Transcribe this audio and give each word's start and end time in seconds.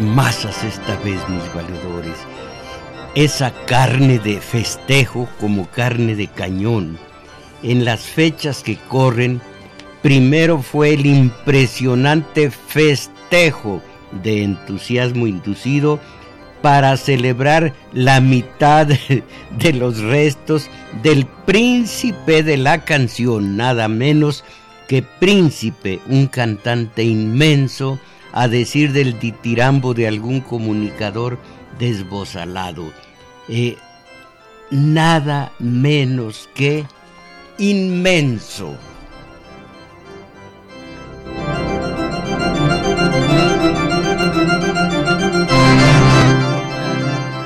Masas 0.00 0.62
esta 0.64 0.96
vez, 0.98 1.20
mis 1.28 1.54
valedores. 1.54 2.16
Esa 3.14 3.52
carne 3.66 4.18
de 4.18 4.40
festejo 4.40 5.28
como 5.40 5.66
carne 5.70 6.14
de 6.14 6.28
cañón. 6.28 6.98
En 7.62 7.84
las 7.84 8.02
fechas 8.02 8.62
que 8.62 8.76
corren, 8.76 9.40
primero 10.02 10.60
fue 10.60 10.94
el 10.94 11.06
impresionante 11.06 12.50
festejo 12.50 13.82
de 14.22 14.42
entusiasmo 14.44 15.26
inducido 15.26 15.98
para 16.62 16.96
celebrar 16.96 17.74
la 17.92 18.20
mitad 18.20 18.86
de 19.58 19.72
los 19.72 20.00
restos 20.00 20.68
del 21.02 21.26
príncipe 21.26 22.42
de 22.42 22.56
la 22.56 22.84
canción, 22.84 23.56
nada 23.56 23.88
menos 23.88 24.44
que 24.88 25.02
príncipe, 25.02 26.00
un 26.08 26.26
cantante 26.26 27.02
inmenso, 27.02 27.98
a 28.36 28.48
decir 28.48 28.92
del 28.92 29.18
ditirambo 29.18 29.94
de 29.94 30.06
algún 30.06 30.42
comunicador 30.42 31.38
desbozalado. 31.78 32.92
Eh, 33.48 33.78
nada 34.70 35.52
menos 35.58 36.46
que 36.54 36.84
inmenso. 37.56 38.76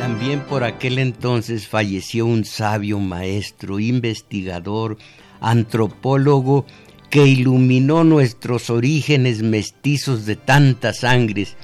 También 0.00 0.40
por 0.40 0.64
aquel 0.64 0.98
entonces 0.98 1.68
falleció 1.68 2.26
un 2.26 2.44
sabio 2.44 2.98
maestro, 2.98 3.78
investigador, 3.78 4.98
antropólogo 5.40 6.66
que 7.10 7.26
iluminó 7.26 8.04
nuestros 8.04 8.70
orígenes 8.70 9.42
mestizos 9.42 10.26
de 10.26 10.36
tantas 10.36 11.00
sangres, 11.00 11.56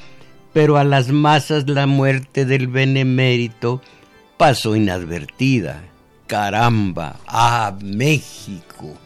pero 0.53 0.77
a 0.77 0.85
las 0.85 1.09
masas 1.09 1.69
la 1.69 1.87
muerte 1.87 2.45
del 2.45 2.67
benemérito 2.67 3.81
pasó 4.37 4.75
inadvertida. 4.75 5.85
Caramba, 6.27 7.21
ah, 7.27 7.77
México. 7.81 8.99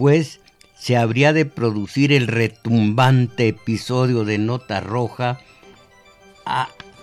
Después 0.00 0.40
se 0.78 0.96
habría 0.96 1.34
de 1.34 1.44
producir 1.44 2.10
el 2.10 2.26
retumbante 2.26 3.48
episodio 3.48 4.24
de 4.24 4.38
Nota 4.38 4.80
Roja 4.80 5.40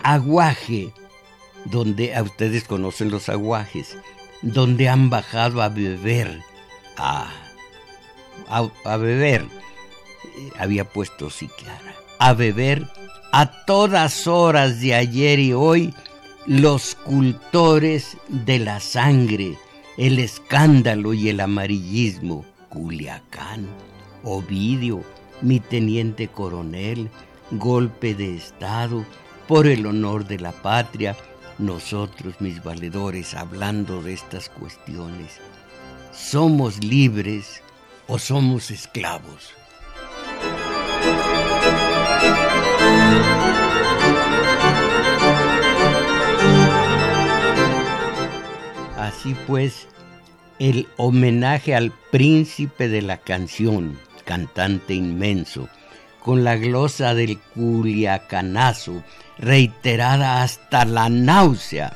Aguaje, 0.02 0.92
donde 1.66 2.16
a 2.16 2.24
ustedes 2.24 2.64
conocen 2.64 3.12
los 3.12 3.28
aguajes, 3.28 3.96
donde 4.42 4.88
han 4.88 5.10
bajado 5.10 5.62
a 5.62 5.68
beber, 5.68 6.40
a, 6.96 7.30
a, 8.48 8.96
beber, 8.96 9.42
eh, 9.42 10.50
había 10.58 10.82
puesto 10.84 11.30
sí 11.30 11.48
a 12.18 12.32
beber 12.32 12.84
a 13.30 13.64
todas 13.64 14.26
horas 14.26 14.80
de 14.80 14.96
ayer 14.96 15.38
y 15.38 15.52
hoy 15.52 15.94
los 16.46 16.96
cultores 16.96 18.16
de 18.26 18.58
la 18.58 18.80
sangre, 18.80 19.56
el 19.96 20.18
escándalo 20.18 21.14
y 21.14 21.28
el 21.28 21.38
amarillismo, 21.38 22.44
Culiacán, 22.68 23.66
Ovidio, 24.24 25.02
mi 25.40 25.60
teniente 25.60 26.28
coronel, 26.28 27.10
golpe 27.50 28.14
de 28.14 28.36
Estado, 28.36 29.04
por 29.46 29.66
el 29.66 29.86
honor 29.86 30.26
de 30.26 30.38
la 30.38 30.52
patria, 30.52 31.16
nosotros, 31.58 32.40
mis 32.40 32.62
valedores, 32.62 33.34
hablando 33.34 34.02
de 34.02 34.12
estas 34.12 34.48
cuestiones, 34.48 35.38
¿somos 36.12 36.84
libres 36.84 37.62
o 38.06 38.18
somos 38.18 38.70
esclavos? 38.70 39.54
Así 48.96 49.34
pues, 49.46 49.88
el 50.58 50.88
homenaje 50.96 51.74
al 51.74 51.92
príncipe 52.10 52.88
de 52.88 53.02
la 53.02 53.18
canción, 53.18 53.98
cantante 54.24 54.94
inmenso, 54.94 55.68
con 56.22 56.44
la 56.44 56.56
glosa 56.56 57.14
del 57.14 57.38
culiacanazo, 57.54 59.02
reiterada 59.38 60.42
hasta 60.42 60.84
la 60.84 61.08
náusea, 61.08 61.92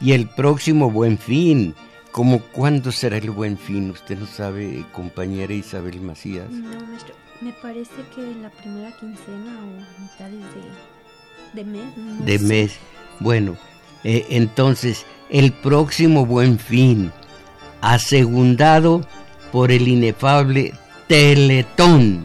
y 0.00 0.12
el 0.12 0.28
próximo 0.28 0.90
buen 0.90 1.18
fin, 1.18 1.74
como 2.12 2.40
cuándo 2.40 2.92
será 2.92 3.18
el 3.18 3.30
buen 3.30 3.58
fin, 3.58 3.90
usted 3.90 4.18
no 4.18 4.26
sabe, 4.26 4.84
compañera 4.92 5.52
Isabel 5.52 6.00
Macías. 6.00 6.50
No, 6.50 6.80
maestro, 6.86 7.14
me 7.40 7.52
parece 7.52 7.92
que 8.14 8.34
la 8.40 8.50
primera 8.50 8.90
quincena 8.96 9.60
o 9.60 10.00
mitades 10.02 10.44
de, 11.54 11.62
de 11.62 11.64
mes. 11.64 12.24
de 12.24 12.38
mes. 12.38 12.76
Bueno, 13.20 13.56
eh, 14.04 14.26
entonces, 14.30 15.04
el 15.30 15.52
próximo 15.52 16.24
buen 16.24 16.58
fin, 16.58 17.12
asegundado 17.80 19.06
por 19.52 19.72
el 19.72 19.88
inefable 19.88 20.74
Teletón. 21.06 22.24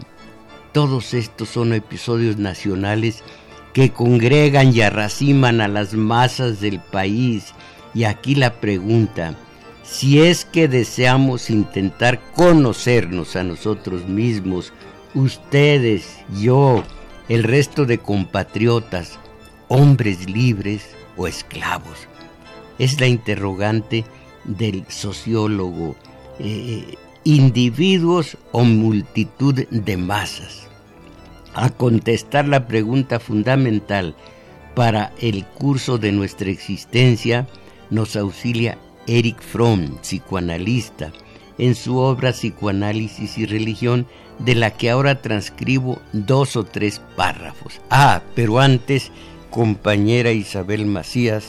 Todos 0.71 1.13
estos 1.13 1.49
son 1.49 1.73
episodios 1.73 2.37
nacionales 2.37 3.23
que 3.73 3.91
congregan 3.91 4.75
y 4.75 4.81
arraciman 4.81 5.61
a 5.61 5.67
las 5.67 5.93
masas 5.93 6.59
del 6.59 6.79
país. 6.79 7.53
Y 7.93 8.05
aquí 8.05 8.35
la 8.35 8.53
pregunta, 8.53 9.35
si 9.83 10.21
es 10.21 10.45
que 10.45 10.67
deseamos 10.67 11.49
intentar 11.49 12.19
conocernos 12.33 13.35
a 13.35 13.43
nosotros 13.43 14.07
mismos, 14.07 14.73
ustedes, 15.13 16.17
yo, 16.39 16.83
el 17.29 17.43
resto 17.43 17.85
de 17.85 17.99
compatriotas, 17.99 19.19
hombres 19.67 20.29
libres 20.29 20.95
o 21.17 21.27
esclavos, 21.27 22.07
es 22.79 22.99
la 22.99 23.07
interrogante 23.07 24.05
del 24.45 24.85
sociólogo, 24.87 25.95
eh, 26.39 26.95
individuos 27.23 28.37
o 28.51 28.63
multitud 28.63 29.55
de 29.69 29.97
masas. 29.97 30.67
A 31.53 31.69
contestar 31.69 32.47
la 32.47 32.67
pregunta 32.67 33.19
fundamental 33.19 34.15
para 34.75 35.13
el 35.19 35.45
curso 35.45 35.97
de 35.97 36.11
nuestra 36.11 36.49
existencia 36.49 37.47
nos 37.89 38.15
auxilia 38.15 38.77
Eric 39.05 39.41
Fromm, 39.41 39.97
psicoanalista, 40.01 41.11
en 41.57 41.75
su 41.75 41.97
obra 41.97 42.31
Psicoanálisis 42.31 43.37
y 43.37 43.45
Religión, 43.45 44.07
de 44.39 44.55
la 44.55 44.71
que 44.71 44.89
ahora 44.89 45.21
transcribo 45.21 46.01
dos 46.11 46.55
o 46.55 46.63
tres 46.63 47.01
párrafos. 47.15 47.79
Ah, 47.89 48.23
pero 48.35 48.59
antes, 48.59 49.11
compañera 49.51 50.31
Isabel 50.31 50.87
Macías, 50.87 51.45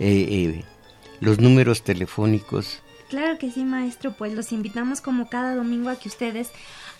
eh, 0.00 0.26
eh, 0.30 0.64
los 1.20 1.40
números 1.40 1.82
telefónicos. 1.82 2.82
Claro 3.08 3.38
que 3.38 3.50
sí, 3.50 3.64
maestro, 3.64 4.12
pues 4.12 4.34
los 4.34 4.50
invitamos 4.52 5.00
como 5.00 5.28
cada 5.28 5.54
domingo 5.54 5.90
a 5.90 5.96
que 5.96 6.08
ustedes 6.08 6.50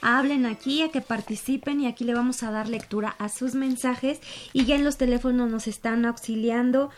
hablen 0.00 0.46
aquí, 0.46 0.82
a 0.82 0.90
que 0.90 1.00
participen 1.00 1.80
y 1.80 1.86
aquí 1.88 2.04
le 2.04 2.14
vamos 2.14 2.42
a 2.42 2.52
dar 2.52 2.68
lectura 2.68 3.16
a 3.18 3.28
sus 3.28 3.54
mensajes 3.54 4.20
y 4.52 4.66
ya 4.66 4.76
en 4.76 4.84
los 4.84 4.98
teléfonos 4.98 5.50
nos 5.50 5.66
están 5.66 6.04
auxiliando 6.04 6.90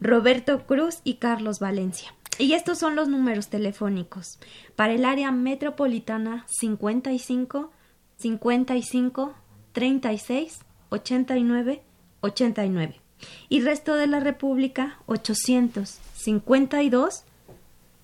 Roberto 0.00 0.66
Cruz 0.66 1.00
y 1.04 1.14
Carlos 1.14 1.58
Valencia. 1.58 2.14
Y 2.38 2.52
estos 2.52 2.78
son 2.78 2.96
los 2.96 3.08
números 3.08 3.48
telefónicos. 3.48 4.38
Para 4.74 4.92
el 4.92 5.04
área 5.04 5.32
metropolitana 5.32 6.46
55 6.48 7.72
55 8.18 9.34
36 9.72 10.58
89 10.88 11.82
89 12.20 13.00
y 13.48 13.60
resto 13.60 13.94
de 13.94 14.06
la 14.06 14.20
República 14.20 14.98
852 16.26 17.24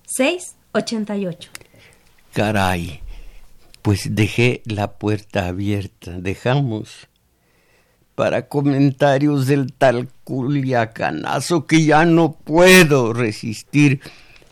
688. 0.05 1.49
Caray, 2.33 3.01
pues 3.81 4.15
dejé 4.15 4.61
la 4.65 4.93
puerta 4.93 5.47
abierta. 5.47 6.11
Dejamos 6.19 7.07
para 8.15 8.47
comentarios 8.47 9.47
del 9.47 9.73
tal 9.73 10.09
culiacanazo 10.23 11.65
que 11.65 11.83
ya 11.83 12.05
no 12.05 12.33
puedo 12.33 13.11
resistir. 13.11 13.99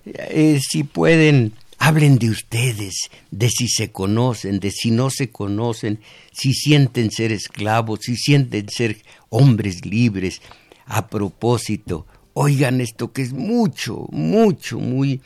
Eh, 0.06 0.60
si 0.62 0.84
pueden, 0.84 1.54
hablen 1.78 2.18
de 2.18 2.30
ustedes, 2.30 3.10
de 3.30 3.50
si 3.50 3.68
se 3.68 3.92
conocen, 3.92 4.60
de 4.60 4.72
si 4.72 4.92
no 4.92 5.10
se 5.10 5.32
conocen, 5.32 6.02
si 6.34 6.54
sienten 6.54 7.12
ser 7.12 7.32
esclavos, 7.32 8.02
si 8.02 8.18
sienten 8.18 8.68
ser 8.70 8.98
hombres 9.30 9.86
libres. 9.86 10.42
A 10.86 11.08
propósito, 11.08 12.06
oigan 12.34 12.82
esto 12.82 13.12
que 13.12 13.22
es 13.22 13.34
mucho, 13.34 14.08
mucho, 14.12 14.80
muy 14.80 15.22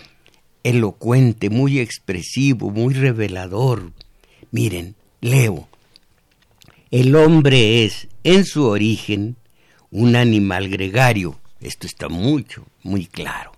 elocuente, 0.63 1.49
muy 1.49 1.79
expresivo, 1.79 2.71
muy 2.71 2.93
revelador. 2.93 3.91
Miren, 4.51 4.95
leo. 5.21 5.67
El 6.91 7.15
hombre 7.15 7.85
es, 7.85 8.07
en 8.23 8.45
su 8.45 8.65
origen, 8.65 9.35
un 9.91 10.15
animal 10.15 10.69
gregario. 10.69 11.39
Esto 11.61 11.87
está 11.87 12.09
mucho, 12.09 12.65
muy 12.83 13.05
claro. 13.05 13.51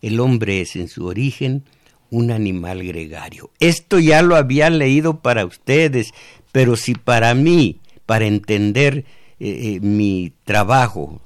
El 0.00 0.20
hombre 0.20 0.60
es, 0.60 0.76
en 0.76 0.88
su 0.88 1.06
origen, 1.06 1.64
un 2.10 2.30
animal 2.30 2.84
gregario. 2.84 3.50
Esto 3.60 3.98
ya 3.98 4.22
lo 4.22 4.36
había 4.36 4.70
leído 4.70 5.20
para 5.20 5.44
ustedes, 5.44 6.12
pero 6.52 6.76
si 6.76 6.94
para 6.94 7.34
mí, 7.34 7.80
para 8.06 8.26
entender 8.26 9.04
eh, 9.38 9.76
eh, 9.76 9.80
mi 9.80 10.32
trabajo, 10.44 11.20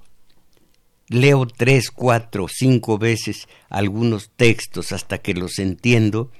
leo 1.12 1.47
tres, 1.47 1.91
cuatro, 1.91 2.47
cinco 2.49 2.99
veces 2.99 3.49
algunos 3.69 4.31
textos 4.37 4.93
hasta 4.93 5.19
que 5.19 5.35
los 5.35 5.59
entiendo, 5.59 6.31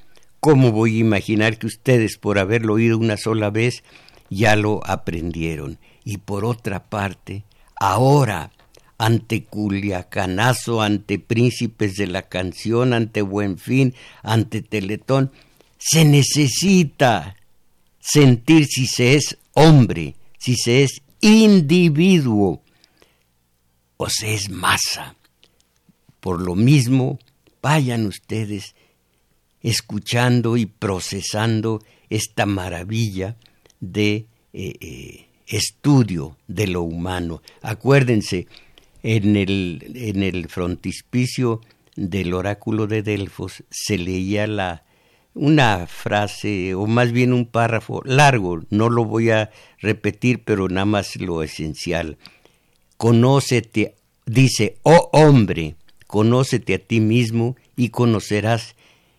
¿cómo 0.41 0.73
voy 0.73 0.97
a 0.97 1.01
imaginar 1.01 1.59
que 1.59 1.67
ustedes, 1.67 2.19
por 2.19 2.39
haberlo 2.39 2.75
oído 2.75 2.99
una 2.99 3.17
sola 3.17 3.51
vez, 3.51 3.85
ya 4.31 4.57
lo 4.57 4.81
aprendieron? 4.87 5.79
Y 6.05 6.19
por 6.19 6.45
otra 6.45 6.85
parte, 6.85 7.45
ahora, 7.77 8.51
ante 8.99 9.45
Culiacanazo, 9.45 10.81
ante 10.81 11.19
Príncipes 11.19 11.95
de 11.95 12.07
la 12.07 12.23
Canción, 12.23 12.93
ante 12.93 13.23
Buenfin, 13.23 13.95
ante 14.23 14.63
Teletón, 14.63 15.33
se 15.79 16.05
necesita 16.05 17.37
sentir 17.99 18.67
si 18.67 18.87
se 18.87 19.15
es 19.15 19.39
hombre, 19.55 20.15
si 20.39 20.57
se 20.57 20.85
es 20.85 21.03
individuo, 21.21 22.62
se 24.09 24.35
es 24.35 24.51
masa. 24.51 25.17
Por 26.21 26.41
lo 26.41 26.55
mismo, 26.55 27.19
vayan 27.61 28.07
ustedes 28.07 28.75
escuchando 29.63 30.57
y 30.57 30.67
procesando 30.67 31.83
esta 32.11 32.47
maravilla 32.47 33.37
de 33.81 34.27
eh, 34.53 34.75
eh, 34.81 35.27
estudio 35.47 36.37
de 36.47 36.67
lo 36.67 36.83
humano. 36.83 37.43
Acuérdense, 37.63 38.47
en 39.03 39.37
el, 39.37 39.93
en 39.95 40.23
el 40.23 40.49
frontispicio 40.49 41.61
del 41.97 42.35
oráculo 42.35 42.87
de 42.87 43.03
Delfos 43.03 43.65
se 43.71 43.99
leía 43.99 44.47
la, 44.47 44.85
una 45.35 45.87
frase, 45.87 46.75
o 46.75 46.87
más 46.87 47.13
bien 47.13 47.33
un 47.33 47.47
párrafo 47.47 48.03
largo, 48.05 48.63
no 48.71 48.91
lo 48.91 49.05
voy 49.05 49.31
a 49.31 49.51
repetir, 49.79 50.45
pero 50.45 50.69
nada 50.69 50.85
más 50.85 51.17
lo 51.17 51.43
esencial 51.43 52.19
conócete, 53.03 53.97
dice, 54.27 54.77
oh 54.85 55.11
hombre, 55.13 55.75
conócete 56.07 56.75
a 56.75 56.79
ti 56.79 57.01
mismo 57.01 57.57
y 57.75 57.89
conocerás 57.89 58.77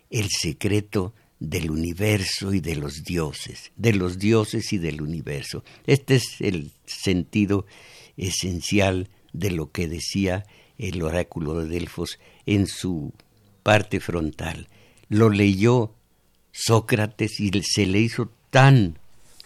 el 0.10 0.30
secreto 0.30 1.14
del 1.42 1.70
universo 1.70 2.54
y 2.54 2.62
de 2.62 2.78
los 2.78 3.04
dioses, 3.04 3.74
de 3.76 3.92
los 3.92 4.20
dioses 4.20 4.72
y 4.72 4.78
del 4.78 5.02
universo. 5.02 5.66
Este 5.86 6.16
es 6.16 6.40
el 6.40 6.72
sentido 6.86 7.66
esencial 8.16 9.10
de 9.34 9.52
lo 9.52 9.74
que 9.74 9.90
decía 9.90 10.46
el 10.78 11.02
oráculo 11.02 11.60
de 11.60 11.68
Delfos 11.68 12.20
en 12.46 12.68
su 12.68 13.12
parte 13.64 14.00
frontal. 14.00 14.70
Lo 15.10 15.30
leyó 15.30 15.94
Sócrates 16.54 17.38
y 17.42 17.52
se 17.64 17.86
le 17.86 18.00
hizo 18.00 18.32
tan 18.50 18.98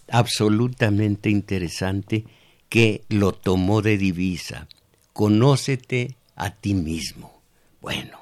absolutamente 0.09 1.31
interesante 1.31 2.25
que 2.69 3.03
lo 3.09 3.31
tomó 3.33 3.81
de 3.81 3.97
divisa. 3.97 4.67
Conócete 5.13 6.15
a 6.35 6.51
ti 6.51 6.73
mismo. 6.73 7.41
Bueno, 7.81 8.19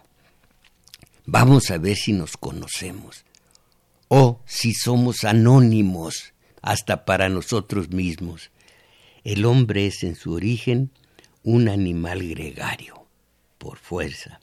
vamos 1.25 1.71
a 1.71 1.77
ver 1.77 1.95
si 1.97 2.13
nos 2.13 2.37
conocemos 2.37 3.25
o 4.07 4.41
si 4.45 4.73
somos 4.73 5.23
anónimos 5.23 6.33
hasta 6.61 7.05
para 7.05 7.29
nosotros 7.29 7.89
mismos. 7.89 8.51
El 9.23 9.45
hombre 9.45 9.87
es 9.87 10.03
en 10.03 10.15
su 10.15 10.33
origen 10.33 10.91
un 11.43 11.69
animal 11.69 12.27
gregario, 12.27 13.05
por 13.57 13.77
fuerza. 13.77 14.39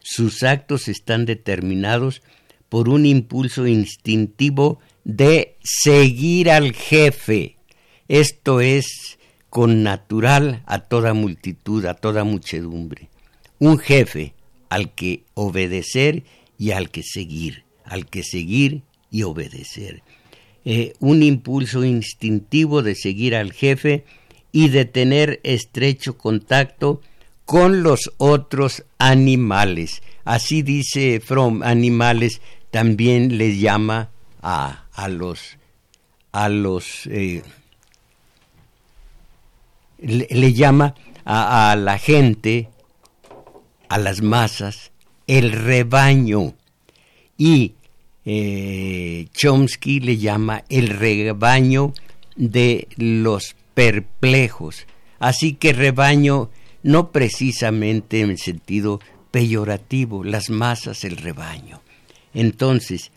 Sus 0.00 0.42
actos 0.42 0.88
están 0.88 1.26
determinados 1.26 2.22
por 2.68 2.88
un 2.88 3.06
impulso 3.06 3.66
instintivo 3.66 4.80
de 5.04 5.56
seguir 5.62 6.50
al 6.50 6.72
jefe. 6.72 7.56
Esto 8.08 8.60
es 8.60 9.17
con 9.50 9.82
natural 9.82 10.62
a 10.66 10.80
toda 10.80 11.14
multitud, 11.14 11.84
a 11.86 11.94
toda 11.94 12.24
muchedumbre. 12.24 13.08
Un 13.58 13.78
jefe 13.78 14.34
al 14.68 14.94
que 14.94 15.24
obedecer 15.34 16.24
y 16.58 16.72
al 16.72 16.90
que 16.90 17.02
seguir, 17.02 17.64
al 17.84 18.06
que 18.06 18.22
seguir 18.22 18.82
y 19.10 19.22
obedecer. 19.22 20.02
Eh, 20.64 20.92
un 21.00 21.22
impulso 21.22 21.84
instintivo 21.84 22.82
de 22.82 22.94
seguir 22.94 23.34
al 23.34 23.52
jefe 23.52 24.04
y 24.52 24.68
de 24.68 24.84
tener 24.84 25.40
estrecho 25.44 26.18
contacto 26.18 27.00
con 27.44 27.82
los 27.82 28.12
otros 28.18 28.84
animales. 28.98 30.02
Así 30.24 30.62
dice 30.62 31.20
Fromm, 31.20 31.62
animales 31.62 32.42
también 32.70 33.38
les 33.38 33.58
llama 33.58 34.10
a, 34.42 34.84
a 34.92 35.08
los, 35.08 35.56
a 36.32 36.50
los 36.50 37.06
eh, 37.06 37.42
le, 39.98 40.52
llama 40.52 40.94
a, 41.24 41.76
la 41.76 41.98
gente, 41.98 42.68
a 43.88 43.98
las 43.98 44.22
masas, 44.22 44.92
el 45.26 45.52
rebaño. 45.52 46.54
Y 47.36 47.74
eh, 48.24 49.28
Chomsky 49.32 50.00
le 50.00 50.18
llama 50.18 50.64
el 50.68 50.88
rebaño 50.88 51.92
de 52.36 52.88
los 52.96 53.56
perplejos. 53.74 54.86
Así 55.18 55.54
que 55.54 55.72
rebaño 55.72 56.50
no 56.82 57.10
precisamente 57.10 58.20
en 58.20 58.30
el 58.30 58.38
sentido 58.38 59.00
peyorativo, 59.30 60.24
las 60.24 60.50
masas, 60.50 61.04
el 61.04 61.16
rebaño. 61.16 61.80
Entonces, 62.34 63.10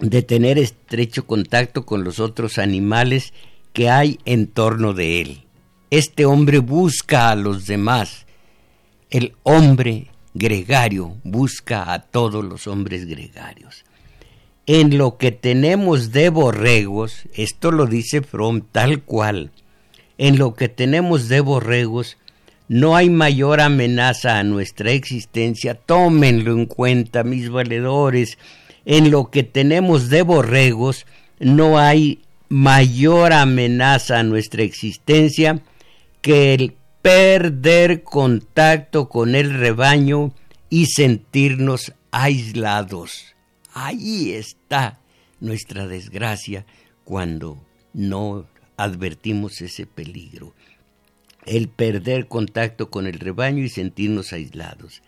de 0.00 0.22
tener 0.22 0.58
estrecho 0.58 1.26
contacto 1.26 1.84
con 1.84 2.04
los 2.04 2.20
otros 2.20 2.58
animales 2.58 3.32
que 3.72 3.88
hay 3.88 4.18
en 4.24 4.46
torno 4.46 4.92
de 4.92 5.20
él. 5.20 5.42
Este 5.90 6.24
hombre 6.24 6.60
busca 6.60 7.30
a 7.30 7.34
los 7.34 7.66
demás. 7.66 8.24
El 9.10 9.34
hombre 9.42 10.06
gregario 10.34 11.16
busca 11.24 11.92
a 11.92 11.98
todos 11.98 12.44
los 12.44 12.68
hombres 12.68 13.06
gregarios. 13.06 13.84
En 14.66 14.98
lo 14.98 15.16
que 15.16 15.32
tenemos 15.32 16.12
de 16.12 16.28
borregos, 16.28 17.24
esto 17.34 17.72
lo 17.72 17.86
dice 17.86 18.22
Fromm 18.22 18.60
tal 18.70 19.02
cual, 19.02 19.50
en 20.16 20.38
lo 20.38 20.54
que 20.54 20.68
tenemos 20.68 21.28
de 21.28 21.40
borregos, 21.40 22.18
no 22.68 22.94
hay 22.94 23.10
mayor 23.10 23.60
amenaza 23.60 24.38
a 24.38 24.44
nuestra 24.44 24.92
existencia, 24.92 25.74
tómenlo 25.74 26.52
en 26.52 26.66
cuenta, 26.66 27.24
mis 27.24 27.50
valedores, 27.50 28.38
en 28.84 29.10
lo 29.10 29.28
que 29.32 29.42
tenemos 29.42 30.08
de 30.08 30.22
borregos, 30.22 31.04
no 31.40 31.80
hay 31.80 32.20
mayor 32.48 33.32
amenaza 33.32 34.20
a 34.20 34.22
nuestra 34.22 34.62
existencia 34.62 35.60
que 36.20 36.54
el 36.54 36.76
perder 37.02 38.02
contacto 38.02 39.08
con 39.08 39.34
el 39.34 39.54
rebaño 39.54 40.32
y 40.68 40.86
sentirnos 40.86 41.92
aislados. 42.10 43.34
Ahí 43.72 44.32
está 44.32 45.00
nuestra 45.40 45.86
desgracia 45.86 46.66
cuando 47.04 47.64
no 47.92 48.46
advertimos 48.76 49.60
ese 49.60 49.86
peligro. 49.86 50.54
El 51.46 51.68
perder 51.68 52.28
contacto 52.28 52.90
con 52.90 53.06
el 53.06 53.18
rebaño 53.18 53.64
y 53.64 53.68
sentirnos 53.68 54.32
aislados. 54.32 55.02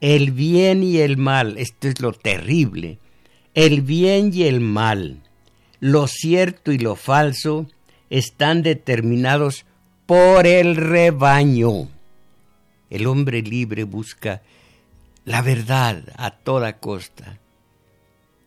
El 0.00 0.30
bien 0.30 0.82
y 0.82 0.98
el 0.98 1.16
mal, 1.16 1.56
esto 1.58 1.88
es 1.88 2.00
lo 2.00 2.12
terrible. 2.12 2.98
El 3.54 3.80
bien 3.80 4.30
y 4.32 4.44
el 4.44 4.60
mal, 4.60 5.22
lo 5.80 6.06
cierto 6.06 6.72
y 6.72 6.78
lo 6.78 6.96
falso, 6.96 7.66
están 8.10 8.62
determinados 8.62 9.64
por 10.10 10.44
el 10.44 10.74
rebaño. 10.74 11.88
El 12.90 13.06
hombre 13.06 13.42
libre 13.42 13.84
busca 13.84 14.42
la 15.24 15.40
verdad 15.40 16.02
a 16.16 16.32
toda 16.32 16.80
costa. 16.80 17.38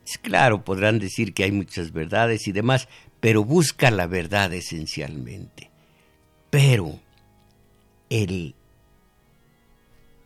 Es 0.05 0.17
claro, 0.17 0.65
podrán 0.65 0.99
decir 0.99 1.33
que 1.33 1.45
hay 1.45 1.53
muchas 1.53 1.93
verdades 1.93 2.49
y 2.49 2.51
demás, 2.51 2.89
pero 3.21 3.45
busca 3.45 3.91
la 3.91 4.07
verdad 4.07 4.53
esencialmente. 4.53 5.71
Pero 6.49 6.99
el, 8.09 8.55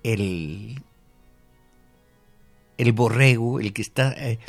el, 0.01 0.81
el 2.79 2.91
borrego, 2.93 3.59
el 3.59 3.73
que 3.73 3.83
está 3.83 4.15
eh, 4.17 4.39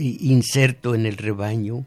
inserto 0.00 0.96
en 0.96 1.06
el 1.06 1.16
rebaño, 1.16 1.86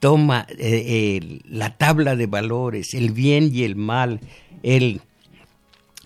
toma 0.00 0.46
eh, 0.48 1.40
la 1.44 1.76
tabla 1.76 2.16
de 2.16 2.26
valores, 2.26 2.94
el 2.94 3.12
bien 3.12 3.50
y 3.54 3.62
el 3.62 3.76
mal, 3.76 4.20
el, 4.62 5.02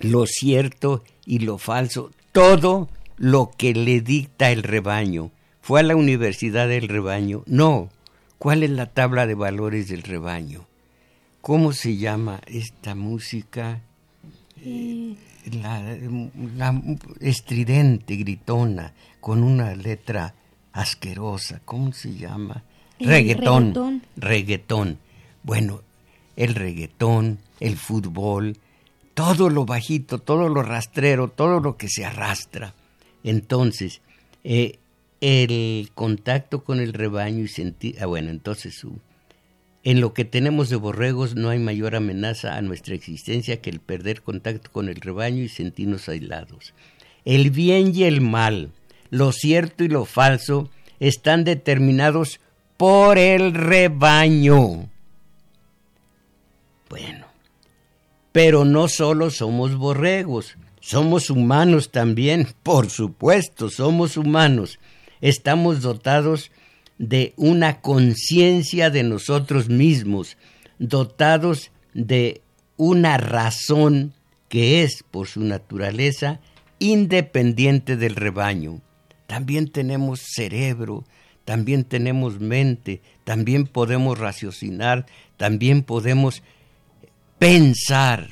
lo 0.01 0.27
cierto 0.27 1.03
y 1.25 1.39
lo 1.39 1.59
falso, 1.59 2.11
todo 2.33 2.89
lo 3.17 3.53
que 3.57 3.73
le 3.73 4.01
dicta 4.01 4.51
el 4.51 4.63
rebaño. 4.63 5.31
¿Fue 5.63 5.81
a 5.81 5.85
la 5.85 5.97
universidad 5.97 6.69
del 6.69 6.89
rebaño? 6.89 7.43
No. 7.47 7.89
¿Cuál 8.39 8.65
es 8.65 8.71
la 8.71 8.87
tabla 8.87 9.27
de 9.27 9.35
valores 9.35 9.89
del 9.89 10.03
rebaño? 10.03 10.67
¿Cómo 11.41 11.73
se 11.73 11.97
llama 11.97 12.41
esta 12.47 12.95
música? 12.95 13.81
Eh. 14.63 15.15
La, 15.53 16.83
estridente, 17.21 18.17
gritona, 18.17 18.95
con 19.21 19.43
una 19.43 19.75
letra 19.75 20.35
asquerosa. 20.73 21.61
¿Cómo 21.67 21.93
se 21.93 22.15
llama? 22.15 22.65
Reggaetón. 23.01 24.03
Reggaetón. 24.17 24.99
Bueno, 25.43 25.83
el 26.37 26.55
reggaetón, 26.55 27.39
el 27.61 27.77
fútbol, 27.77 28.57
todo 29.15 29.49
lo 29.49 29.65
bajito, 29.65 30.19
todo 30.19 30.49
lo 30.49 30.63
rastrero, 30.63 31.29
todo 31.29 31.61
lo 31.61 31.77
que 31.77 31.89
se 31.89 32.05
arrastra. 32.05 32.75
Entonces, 33.23 34.01
eh, 34.43 34.79
el 35.21 35.91
contacto 35.95 36.65
con 36.65 36.81
el 36.81 36.93
rebaño 36.93 37.45
y 37.45 37.49
sentir, 37.49 37.97
ah, 38.01 38.07
bueno, 38.07 38.31
entonces 38.31 38.75
su, 38.75 38.99
en 39.85 40.01
lo 40.01 40.13
que 40.13 40.25
tenemos 40.25 40.69
de 40.69 40.77
borregos 40.77 41.35
no 41.35 41.51
hay 41.51 41.59
mayor 41.59 41.95
amenaza 41.95 42.57
a 42.57 42.63
nuestra 42.63 42.95
existencia 42.95 43.61
que 43.61 43.71
el 43.71 43.81
perder 43.81 44.23
contacto 44.23 44.71
con 44.73 44.89
el 44.89 44.97
rebaño 44.97 45.43
y 45.43 45.49
sentirnos 45.49 46.09
aislados. 46.09 46.75
El 47.25 47.51
bien 47.51 47.95
y 47.95 48.05
el 48.05 48.21
mal, 48.21 48.71
lo 49.11 49.33
cierto 49.33 49.85
y 49.85 49.89
lo 49.89 50.05
falso, 50.05 50.71
están 51.01 51.45
determinados 51.45 52.41
por 52.77 53.19
el 53.19 53.55
rebaño. 53.55 54.89
Bueno, 56.89 57.27
pero 58.33 58.65
no 58.65 58.89
solo 58.89 59.31
somos 59.31 59.77
borregos, 59.77 60.57
somos 60.81 61.31
humanos 61.31 61.91
también, 61.91 62.49
por 62.63 62.91
supuesto, 62.91 63.71
somos 63.71 64.17
humanos. 64.17 64.79
Estamos 65.21 65.81
dotados 65.81 66.51
de 66.99 67.33
una 67.37 67.81
conciencia 67.81 68.91
de 68.91 69.03
nosotros 69.03 69.69
mismos, 69.69 70.37
dotados 70.79 71.71
de 71.93 72.43
una 72.77 73.17
razón 73.17 74.13
que 74.49 74.83
es, 74.83 75.03
por 75.11 75.27
su 75.27 75.41
naturaleza, 75.41 76.41
independiente 76.79 77.97
del 77.97 78.15
rebaño. 78.15 78.81
También 79.27 79.69
tenemos 79.69 80.21
cerebro, 80.21 81.05
también 81.45 81.85
tenemos 81.85 82.41
mente, 82.41 83.03
también 83.25 83.67
podemos 83.67 84.19
raciocinar, 84.19 85.07
también 85.37 85.83
podemos 85.83 86.43
pensar, 87.39 88.31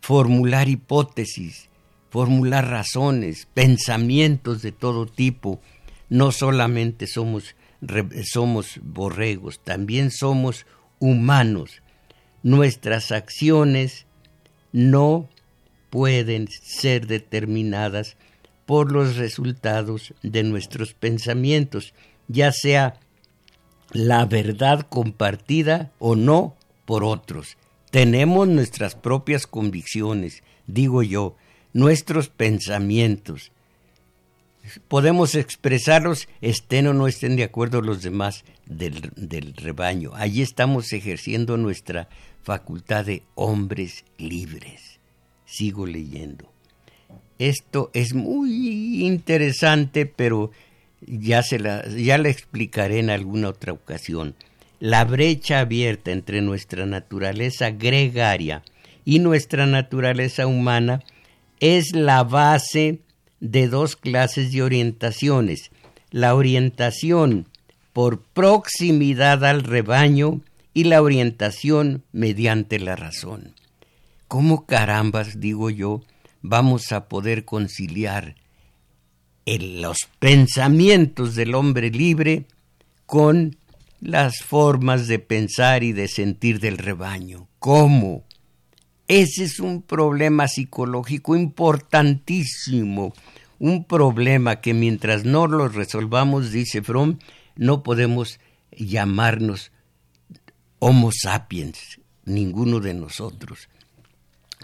formular 0.00 0.68
hipótesis, 0.68 1.68
formular 2.10 2.68
razones, 2.68 3.46
pensamientos 3.54 4.62
de 4.62 4.72
todo 4.72 5.06
tipo. 5.06 5.60
No 6.08 6.32
solamente 6.32 7.06
somos, 7.06 7.54
somos 8.24 8.80
borregos, 8.82 9.60
también 9.62 10.10
somos 10.10 10.66
humanos. 10.98 11.82
Nuestras 12.42 13.12
acciones 13.12 14.06
no 14.72 15.28
pueden 15.90 16.48
ser 16.48 17.06
determinadas 17.06 18.16
por 18.66 18.92
los 18.92 19.16
resultados 19.16 20.14
de 20.22 20.42
nuestros 20.42 20.94
pensamientos, 20.94 21.94
ya 22.28 22.52
sea 22.52 22.98
la 23.92 24.24
verdad 24.24 24.86
compartida 24.88 25.92
o 25.98 26.16
no 26.16 26.56
por 26.84 27.04
otros. 27.04 27.56
Tenemos 27.90 28.48
nuestras 28.48 28.94
propias 28.94 29.46
convicciones, 29.46 30.42
digo 30.66 31.02
yo, 31.02 31.36
nuestros 31.72 32.28
pensamientos. 32.28 33.52
Podemos 34.88 35.34
expresarlos, 35.34 36.26
estén 36.40 36.86
o 36.86 36.94
no 36.94 37.06
estén 37.06 37.36
de 37.36 37.44
acuerdo 37.44 37.82
los 37.82 38.02
demás 38.02 38.44
del, 38.64 39.12
del 39.14 39.54
rebaño. 39.54 40.12
Allí 40.14 40.40
estamos 40.40 40.92
ejerciendo 40.92 41.58
nuestra 41.58 42.08
facultad 42.42 43.04
de 43.04 43.22
hombres 43.34 44.04
libres. 44.16 44.98
Sigo 45.44 45.86
leyendo. 45.86 46.53
Esto 47.38 47.90
es 47.94 48.14
muy 48.14 49.04
interesante, 49.04 50.06
pero 50.06 50.50
ya, 51.06 51.42
se 51.42 51.58
la, 51.58 51.86
ya 51.88 52.18
la 52.18 52.28
explicaré 52.28 53.00
en 53.00 53.10
alguna 53.10 53.48
otra 53.48 53.72
ocasión. 53.72 54.34
La 54.80 55.04
brecha 55.04 55.60
abierta 55.60 56.12
entre 56.12 56.42
nuestra 56.42 56.86
naturaleza 56.86 57.70
gregaria 57.70 58.62
y 59.04 59.18
nuestra 59.18 59.66
naturaleza 59.66 60.46
humana 60.46 61.02
es 61.60 61.94
la 61.94 62.24
base 62.24 63.00
de 63.40 63.68
dos 63.68 63.96
clases 63.96 64.52
de 64.52 64.62
orientaciones. 64.62 65.70
La 66.10 66.34
orientación 66.34 67.48
por 67.92 68.20
proximidad 68.20 69.44
al 69.44 69.62
rebaño 69.62 70.40
y 70.74 70.84
la 70.84 71.00
orientación 71.00 72.02
mediante 72.12 72.78
la 72.78 72.96
razón. 72.96 73.54
¿Cómo 74.28 74.66
carambas, 74.66 75.40
digo 75.40 75.70
yo, 75.70 76.02
vamos 76.44 76.92
a 76.92 77.08
poder 77.08 77.46
conciliar 77.46 78.36
los 79.46 79.96
pensamientos 80.18 81.34
del 81.34 81.54
hombre 81.54 81.90
libre 81.90 82.46
con 83.06 83.56
las 84.00 84.42
formas 84.42 85.08
de 85.08 85.18
pensar 85.18 85.82
y 85.82 85.92
de 85.92 86.06
sentir 86.06 86.60
del 86.60 86.76
rebaño. 86.76 87.48
¿Cómo? 87.58 88.24
Ese 89.08 89.44
es 89.44 89.58
un 89.58 89.80
problema 89.80 90.46
psicológico 90.46 91.34
importantísimo, 91.34 93.14
un 93.58 93.84
problema 93.86 94.60
que 94.60 94.74
mientras 94.74 95.24
no 95.24 95.46
lo 95.46 95.68
resolvamos, 95.68 96.52
dice 96.52 96.82
Fromm, 96.82 97.18
no 97.56 97.82
podemos 97.82 98.38
llamarnos 98.70 99.72
Homo 100.78 101.10
sapiens, 101.10 102.00
ninguno 102.26 102.80
de 102.80 102.92
nosotros. 102.92 103.70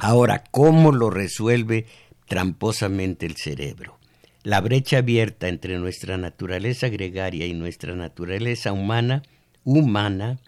Ahora, 0.02 0.45
¿cómo 0.50 0.92
lo 0.92 1.11
resuelve 1.11 1.85
tramposamente 2.26 3.26
el 3.26 3.37
cerebro? 3.37 3.99
La 4.42 4.62
brecha 4.62 4.97
abierta 4.99 5.49
entre 5.49 5.78
nuestra 5.78 6.16
naturaleza 6.16 6.88
gregaria 6.88 7.45
y 7.45 7.52
nuestra 7.52 7.95
naturaleza 7.95 8.73
humana, 8.73 9.23
humana, 9.62 10.38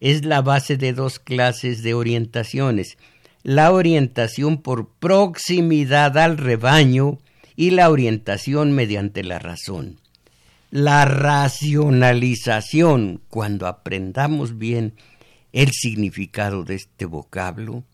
es 0.00 0.24
la 0.24 0.42
base 0.42 0.76
de 0.76 0.92
dos 0.92 1.20
clases 1.20 1.84
de 1.84 1.94
orientaciones, 1.94 2.98
la 3.44 3.70
orientación 3.70 4.60
por 4.60 4.88
proximidad 4.88 6.18
al 6.18 6.36
rebaño 6.36 7.18
y 7.54 7.70
la 7.70 7.90
orientación 7.90 8.72
mediante 8.72 9.22
la 9.22 9.38
razón. 9.38 10.00
La 10.72 11.04
racionalización, 11.04 13.20
cuando 13.30 13.68
aprendamos 13.68 14.58
bien 14.58 14.94
el 15.52 15.70
significado 15.70 16.64
de 16.64 16.74
este 16.74 17.04
vocablo, 17.04 17.84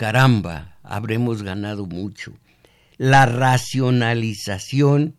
caramba, 0.00 0.78
habremos 0.82 1.42
ganado 1.42 1.84
mucho. 1.84 2.32
La 2.96 3.26
racionalización 3.26 5.14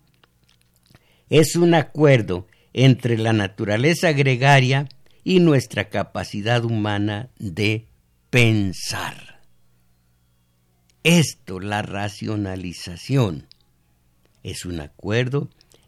es 1.30 1.56
un 1.56 1.76
acuerdo 1.76 2.48
entre 2.74 3.20
la 3.20 3.32
naturaleza 3.32 4.12
gregaria 4.12 4.90
y 5.24 5.40
nuestra 5.40 5.90
capacidad 5.90 6.66
humana 6.66 7.30
de 7.38 7.86
pensar. 8.32 9.42
Esto, 11.04 11.60
la 11.60 11.84
racionalización, 11.84 13.46
es 14.42 14.66
un 14.66 14.80
acuerdo 14.80 15.48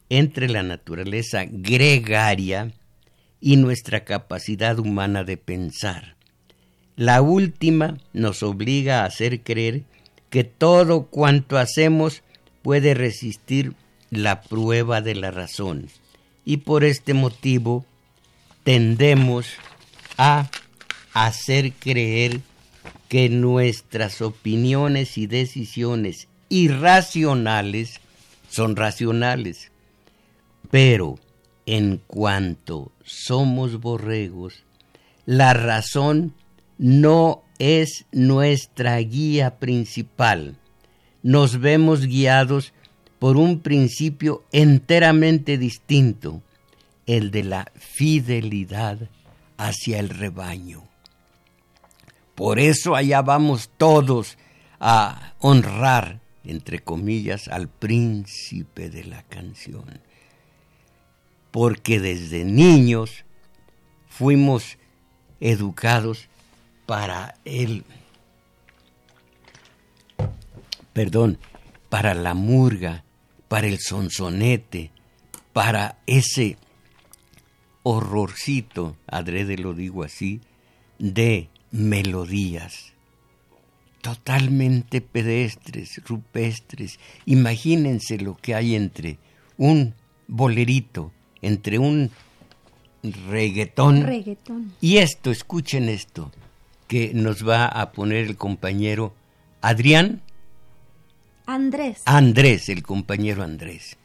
entre 0.10 0.48
la 0.50 0.62
naturaleza 0.62 1.46
gregaria 1.50 2.72
y 3.42 3.56
nuestra 3.56 4.06
capacidad 4.06 4.78
humana 4.78 5.24
de 5.24 5.38
pensar. 5.38 6.16
La 6.96 7.22
última 7.22 7.98
nos 8.14 8.44
obliga 8.44 9.02
a 9.02 9.06
hacer 9.06 9.42
creer 9.42 9.84
que 10.30 10.44
todo 10.44 11.08
cuanto 11.08 11.58
hacemos 11.58 12.22
puede 12.62 12.94
resistir 12.94 13.74
la 14.12 14.42
prueba 14.42 15.02
de 15.02 15.16
la 15.16 15.32
razón. 15.32 15.90
Y 16.46 16.58
por 16.58 16.84
este 16.84 17.14
motivo 17.14 17.86
tendemos 18.64 19.48
a 20.18 20.50
hacer 21.14 21.74
creer 21.74 22.42
que 23.10 23.30
nuestras 23.30 24.22
opiniones 24.22 25.18
y 25.18 25.28
decisiones 25.28 26.28
irracionales 26.50 28.00
son 28.50 28.76
racionales. 28.76 29.72
Pero 30.70 31.18
en 31.66 32.02
cuanto 32.06 32.92
somos 33.04 33.80
borregos, 33.80 34.64
la 35.26 35.54
razón 35.54 36.34
no 36.84 37.44
es 37.60 38.06
nuestra 38.12 38.98
guía 38.98 39.58
principal. 39.58 40.58
Nos 41.22 41.62
vemos 41.62 42.06
guiados 42.08 42.74
por 43.20 43.38
un 43.38 43.62
principio 43.62 44.44
enteramente 44.52 45.58
distinto, 45.58 46.42
el 47.06 47.32
de 47.32 47.46
la 47.46 47.72
fidelidad 47.78 49.10
hacia 49.56 49.98
el 49.98 50.10
rebaño. 50.10 50.84
Por 52.36 52.60
eso 52.60 52.98
allá 52.98 53.22
vamos 53.22 53.70
todos 53.78 54.38
a 54.82 55.36
honrar, 55.40 56.20
entre 56.44 56.80
comillas, 56.80 57.48
al 57.48 57.70
príncipe 57.70 58.90
de 58.90 59.06
la 59.06 59.24
canción. 59.24 60.02
Porque 61.50 62.02
desde 62.02 62.44
niños 62.44 63.24
fuimos 64.10 64.78
educados 65.40 66.28
para 66.86 67.36
el, 67.46 67.84
perdón, 70.94 71.38
para 71.90 72.14
la 72.14 72.34
murga, 72.34 73.04
para 73.48 73.68
el 73.68 73.80
sonsonete, 73.80 74.92
para 75.54 76.00
ese 76.08 76.58
horrorcito, 77.84 78.98
adrede 79.08 79.58
lo 79.58 79.74
digo 79.74 80.04
así, 80.04 80.42
de 81.00 81.50
melodías 81.72 82.94
totalmente 84.04 85.00
pedestres, 85.00 86.02
rupestres. 86.06 87.00
Imagínense 87.26 88.18
lo 88.18 88.36
que 88.36 88.54
hay 88.54 88.76
entre 88.76 89.18
un 89.58 89.96
bolerito, 90.28 91.14
entre 91.42 91.80
un 91.80 92.12
reggaetón. 93.02 94.06
reggaetón. 94.06 94.74
Y 94.82 94.98
esto, 94.98 95.32
escuchen 95.32 95.88
esto, 95.88 96.34
que 96.94 97.12
nos 97.16 97.48
va 97.50 97.66
a 97.66 97.92
poner 97.92 98.28
el 98.28 98.38
compañero 98.38 99.16
Adrián. 99.62 100.22
Andrés. 101.48 102.04
Andrés, 102.06 102.70
el 102.70 102.84
compañero 102.84 103.42
Andrés. 103.42 103.98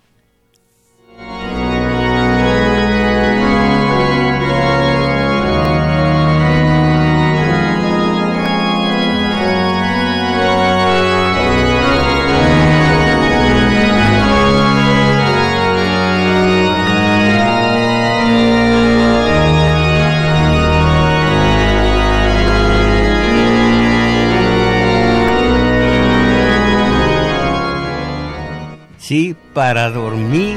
Para 29.58 29.90
dormir, 29.90 30.56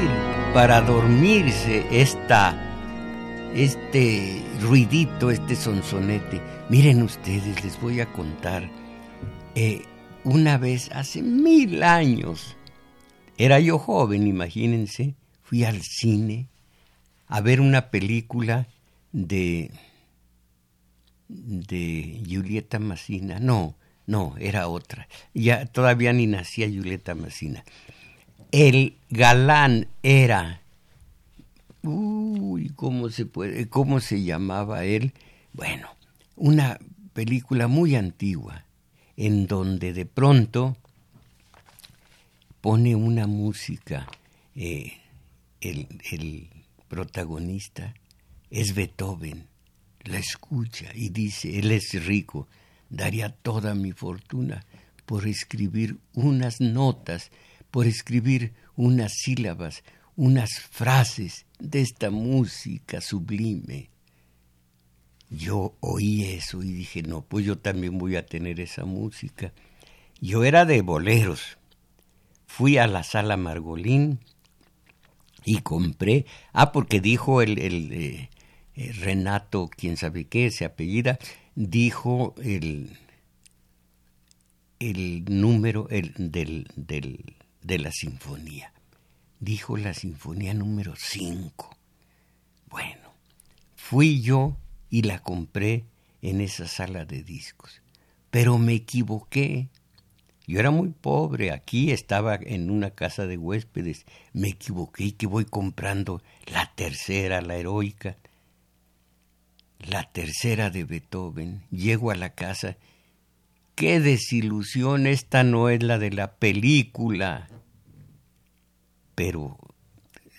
para 0.54 0.80
dormirse 0.80 1.84
esta, 1.90 2.56
este 3.52 4.40
ruidito, 4.60 5.32
este 5.32 5.56
sonsonete. 5.56 6.40
Miren 6.68 7.02
ustedes, 7.02 7.64
les 7.64 7.80
voy 7.80 8.00
a 8.00 8.06
contar. 8.12 8.70
Eh, 9.56 9.82
una 10.22 10.56
vez, 10.56 10.88
hace 10.92 11.20
mil 11.20 11.82
años, 11.82 12.56
era 13.36 13.58
yo 13.58 13.80
joven, 13.80 14.28
imagínense, 14.28 15.16
fui 15.42 15.64
al 15.64 15.82
cine 15.82 16.46
a 17.26 17.40
ver 17.40 17.60
una 17.60 17.90
película 17.90 18.68
de 19.10 19.72
de 21.26 22.22
Julieta 22.24 22.78
Massina. 22.78 23.40
No, 23.40 23.74
no, 24.06 24.36
era 24.38 24.68
otra. 24.68 25.08
Ya 25.34 25.66
todavía 25.66 26.12
ni 26.12 26.28
nacía 26.28 26.68
Julieta 26.68 27.16
Massina 27.16 27.64
el 28.52 28.96
galán 29.10 29.88
era. 30.02 30.60
Uy, 31.82 32.70
¿cómo 32.76 33.08
se 33.08 33.26
puede? 33.26 33.68
¿Cómo 33.68 33.98
se 33.98 34.22
llamaba 34.22 34.84
él? 34.84 35.14
Bueno, 35.52 35.88
una 36.36 36.78
película 37.14 37.66
muy 37.66 37.96
antigua, 37.96 38.64
en 39.16 39.46
donde 39.46 39.92
de 39.92 40.06
pronto 40.06 40.76
pone 42.60 42.94
una 42.94 43.26
música, 43.26 44.06
eh, 44.54 44.92
el, 45.60 45.88
el 46.12 46.48
protagonista 46.88 47.94
es 48.50 48.74
Beethoven, 48.74 49.46
la 50.04 50.18
escucha 50.18 50.90
y 50.94 51.08
dice, 51.08 51.58
él 51.58 51.72
es 51.72 52.04
rico, 52.04 52.46
daría 52.90 53.30
toda 53.30 53.74
mi 53.74 53.92
fortuna 53.92 54.64
por 55.06 55.26
escribir 55.26 55.98
unas 56.14 56.60
notas 56.60 57.30
por 57.72 57.86
escribir 57.86 58.52
unas 58.76 59.14
sílabas, 59.14 59.82
unas 60.14 60.60
frases 60.60 61.46
de 61.58 61.80
esta 61.80 62.10
música 62.10 63.00
sublime. 63.00 63.88
Yo 65.30 65.74
oí 65.80 66.24
eso 66.24 66.62
y 66.62 66.70
dije, 66.70 67.02
no, 67.02 67.22
pues 67.22 67.46
yo 67.46 67.56
también 67.56 67.96
voy 67.96 68.16
a 68.16 68.26
tener 68.26 68.60
esa 68.60 68.84
música. 68.84 69.54
Yo 70.20 70.44
era 70.44 70.66
de 70.66 70.82
boleros. 70.82 71.56
Fui 72.46 72.76
a 72.76 72.86
la 72.86 73.02
sala 73.02 73.38
Margolín 73.38 74.20
y 75.46 75.62
compré, 75.62 76.26
ah, 76.52 76.72
porque 76.72 77.00
dijo 77.00 77.40
el, 77.40 77.58
eh, 77.58 78.28
eh, 78.74 78.92
Renato, 78.92 79.70
quién 79.74 79.96
sabe 79.96 80.26
qué, 80.26 80.46
ese 80.46 80.66
apellida, 80.66 81.18
dijo 81.54 82.34
el, 82.42 82.98
el 84.78 85.24
número 85.24 85.88
el, 85.88 86.12
del, 86.18 86.68
del, 86.76 87.36
de 87.62 87.78
la 87.78 87.92
sinfonía. 87.92 88.72
Dijo 89.40 89.76
la 89.76 89.94
sinfonía 89.94 90.54
número 90.54 90.94
5. 90.96 91.76
Bueno, 92.68 93.12
fui 93.74 94.20
yo 94.22 94.56
y 94.88 95.02
la 95.02 95.18
compré 95.18 95.84
en 96.22 96.40
esa 96.40 96.66
sala 96.66 97.04
de 97.04 97.22
discos. 97.22 97.82
Pero 98.30 98.58
me 98.58 98.74
equivoqué. 98.74 99.68
Yo 100.46 100.58
era 100.58 100.70
muy 100.70 100.90
pobre, 100.90 101.52
aquí 101.52 101.92
estaba 101.92 102.34
en 102.34 102.70
una 102.70 102.90
casa 102.90 103.26
de 103.26 103.36
huéspedes. 103.36 104.06
Me 104.32 104.48
equivoqué 104.48 105.04
y 105.04 105.12
que 105.12 105.26
voy 105.26 105.44
comprando 105.44 106.22
la 106.46 106.72
tercera, 106.74 107.42
la 107.42 107.56
heroica. 107.56 108.16
La 109.78 110.10
tercera 110.12 110.70
de 110.70 110.84
Beethoven. 110.84 111.64
Llego 111.70 112.10
a 112.10 112.14
la 112.14 112.34
casa 112.34 112.76
qué 113.74 114.00
desilusión, 114.00 115.06
esta 115.06 115.42
no 115.44 115.68
es 115.68 115.82
la 115.82 115.98
de 115.98 116.10
la 116.10 116.32
película. 116.34 117.48
Pero 119.14 119.58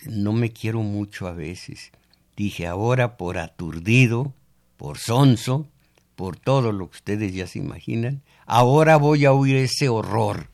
no 0.06 0.34
me 0.34 0.52
quiero 0.52 0.82
mucho 0.82 1.28
a 1.28 1.34
veces. 1.34 1.92
Dije, 2.36 2.68
ahora 2.68 3.18
por 3.18 3.38
aturdido, 3.38 4.34
por 4.78 4.98
sonso, 4.98 5.68
por 6.16 6.38
todo 6.38 6.72
lo 6.72 6.90
que 6.90 6.98
ustedes 6.98 7.34
ya 7.34 7.48
se 7.48 7.60
imaginan, 7.60 8.22
ahora 8.46 8.98
voy 8.98 9.26
a 9.26 9.34
oír 9.34 9.58
ese 9.58 9.90
horror. 9.90 10.50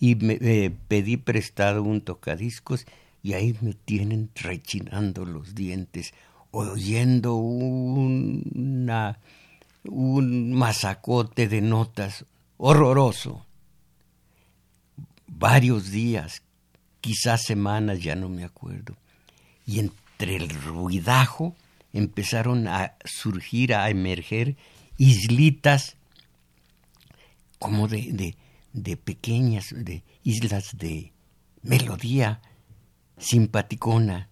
Y 0.00 0.16
me 0.16 0.70
pedí 0.88 1.16
prestado 1.16 1.82
un 1.84 2.00
tocadiscos 2.00 2.86
y 3.22 3.34
ahí 3.34 3.56
me 3.60 3.72
tienen 3.72 4.30
rechinando 4.34 5.24
los 5.24 5.54
dientes, 5.54 6.12
oyendo 6.50 7.36
una 7.36 9.20
un 9.84 10.52
masacote 10.52 11.48
de 11.48 11.60
notas 11.60 12.24
horroroso. 12.56 13.46
Varios 15.26 15.90
días, 15.90 16.42
quizás 17.00 17.42
semanas, 17.42 18.00
ya 18.00 18.14
no 18.14 18.28
me 18.28 18.44
acuerdo. 18.44 18.96
Y 19.66 19.80
entre 19.80 20.36
el 20.36 20.48
ruidajo 20.48 21.56
empezaron 21.92 22.68
a 22.68 22.96
surgir, 23.04 23.74
a 23.74 23.90
emerger 23.90 24.56
islitas 24.98 25.96
como 27.58 27.88
de, 27.88 28.12
de, 28.12 28.36
de 28.72 28.96
pequeñas, 28.96 29.66
de 29.76 30.02
islas 30.22 30.76
de 30.76 31.12
melodía 31.62 32.40
simpaticona 33.18 34.28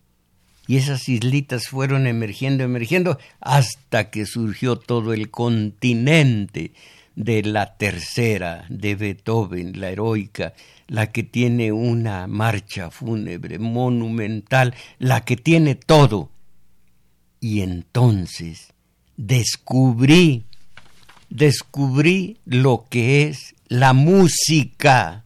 y 0.67 0.77
esas 0.77 1.09
islitas 1.09 1.69
fueron 1.69 2.07
emergiendo, 2.07 2.65
emergiendo, 2.65 3.19
hasta 3.41 4.11
que 4.11 4.27
surgió 4.27 4.77
todo 4.77 5.13
el 5.13 5.31
continente 5.31 6.73
de 7.17 7.43
la 7.43 7.77
tercera 7.77 8.65
de 8.69 8.95
Beethoven, 8.95 9.81
la 9.81 9.91
heroica, 9.91 10.55
la 10.87 11.13
que 11.13 11.23
tiene 11.23 11.73
una 11.73 12.27
marcha 12.27 12.91
fúnebre 12.91 13.59
monumental, 13.59 14.75
la 14.99 15.25
que 15.25 15.37
tiene 15.37 15.75
todo. 15.75 16.31
Y 17.41 17.63
entonces 17.63 18.73
descubrí, 19.17 20.45
descubrí 21.29 22.39
lo 22.45 22.87
que 22.89 23.25
es 23.25 23.55
la 23.69 23.93
música, 23.93 25.25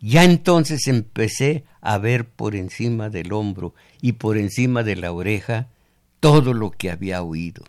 Ya 0.00 0.22
entonces 0.22 0.86
empecé 0.86 1.64
a 1.88 1.96
ver 1.96 2.28
por 2.28 2.54
encima 2.54 3.08
del 3.08 3.32
hombro 3.32 3.72
y 4.02 4.12
por 4.12 4.36
encima 4.36 4.82
de 4.82 4.94
la 4.94 5.10
oreja 5.10 5.68
todo 6.20 6.52
lo 6.52 6.70
que 6.70 6.90
había 6.90 7.22
oído. 7.22 7.64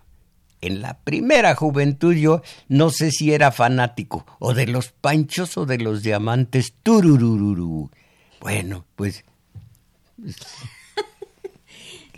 En 0.59 0.81
la 0.81 0.95
primera 0.97 1.55
juventud 1.55 2.13
yo 2.13 2.41
no 2.67 2.89
sé 2.89 3.11
si 3.11 3.31
era 3.31 3.53
fanático 3.53 4.25
o 4.39 4.53
de 4.53 4.67
los 4.67 4.89
panchos 4.89 5.57
o 5.57 5.65
de 5.65 5.77
los 5.77 6.03
diamantes 6.03 6.73
tururururu. 6.83 7.91
Bueno, 8.41 8.85
pues... 8.97 9.23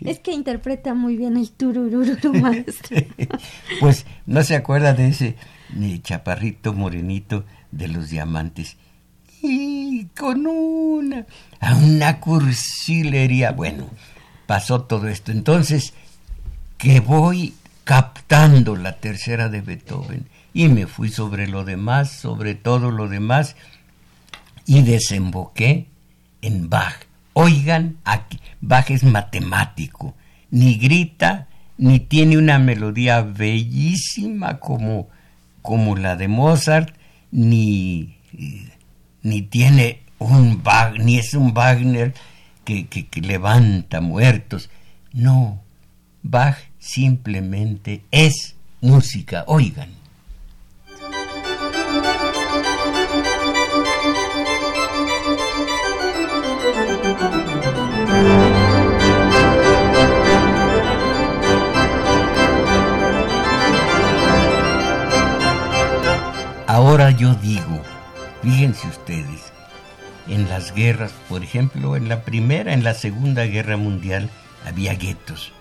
Es 0.00 0.18
que 0.18 0.32
interpreta 0.32 0.94
muy 0.94 1.16
bien 1.16 1.36
el 1.36 1.52
tururururu, 1.52 2.34
maestro. 2.40 2.96
pues 3.80 4.04
no 4.26 4.42
se 4.42 4.56
acuerda 4.56 4.94
de 4.94 5.06
ese 5.06 5.36
chaparrito 6.02 6.72
morenito 6.72 7.44
de 7.70 7.86
los 7.86 8.10
diamantes 8.10 8.76
y 9.42 10.06
con 10.18 10.46
una, 10.46 11.26
una 11.82 12.20
cursilería. 12.20 13.52
Bueno, 13.52 13.88
pasó 14.46 14.82
todo 14.82 15.08
esto. 15.08 15.32
Entonces, 15.32 15.94
que 16.78 17.00
voy 17.00 17.54
captando 17.84 18.76
la 18.76 18.98
tercera 18.98 19.48
de 19.48 19.60
Beethoven 19.60 20.26
y 20.54 20.68
me 20.68 20.86
fui 20.86 21.08
sobre 21.08 21.48
lo 21.48 21.64
demás, 21.64 22.10
sobre 22.12 22.54
todo 22.54 22.90
lo 22.90 23.08
demás, 23.08 23.56
y 24.66 24.82
desemboqué 24.82 25.88
en 26.40 26.68
Bach. 26.68 27.06
Oigan, 27.32 27.96
aquí, 28.04 28.38
Bach 28.60 28.90
es 28.90 29.04
matemático, 29.04 30.14
ni 30.50 30.74
grita, 30.76 31.48
ni 31.78 31.98
tiene 31.98 32.36
una 32.36 32.58
melodía 32.58 33.22
bellísima 33.22 34.58
como, 34.58 35.08
como 35.62 35.96
la 35.96 36.16
de 36.16 36.28
Mozart, 36.28 36.94
ni 37.30 38.18
ni 39.22 39.42
tiene 39.42 40.00
un 40.18 40.62
ni 40.98 41.18
es 41.18 41.34
un 41.34 41.52
Wagner 41.54 42.14
que, 42.64 42.86
que 42.86 43.20
levanta 43.20 44.00
muertos. 44.00 44.70
No, 45.12 45.60
Bach 46.22 46.56
simplemente 46.78 48.02
es 48.10 48.56
música. 48.80 49.44
Oigan. 49.46 50.02
Ahora 66.66 67.10
yo 67.10 67.34
digo, 67.34 67.71
Fíjense 68.42 68.88
ustedes, 68.88 69.52
en 70.26 70.48
las 70.48 70.74
guerras, 70.74 71.12
por 71.28 71.44
ejemplo, 71.44 71.96
en 71.96 72.08
la 72.08 72.22
Primera, 72.24 72.72
en 72.72 72.82
la 72.82 72.94
Segunda 72.94 73.44
Guerra 73.44 73.76
Mundial, 73.76 74.30
había 74.66 74.94
guetos 74.94 75.52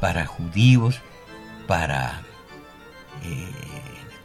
para 0.00 0.26
judíos, 0.26 1.00
para... 1.66 2.22
Eh, 3.24 3.48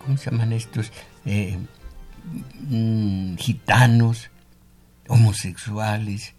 ¿Cómo 0.03 0.17
se 0.17 0.31
llaman 0.31 0.51
estos? 0.51 0.91
Eh, 1.25 1.57
mm, 2.67 3.35
gitanos, 3.35 4.29
homosexuales, 5.07 6.33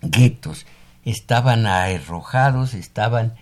guetos. 0.00 0.66
Estaban 1.04 1.66
arrojados, 1.66 2.74
estaban 2.74 3.34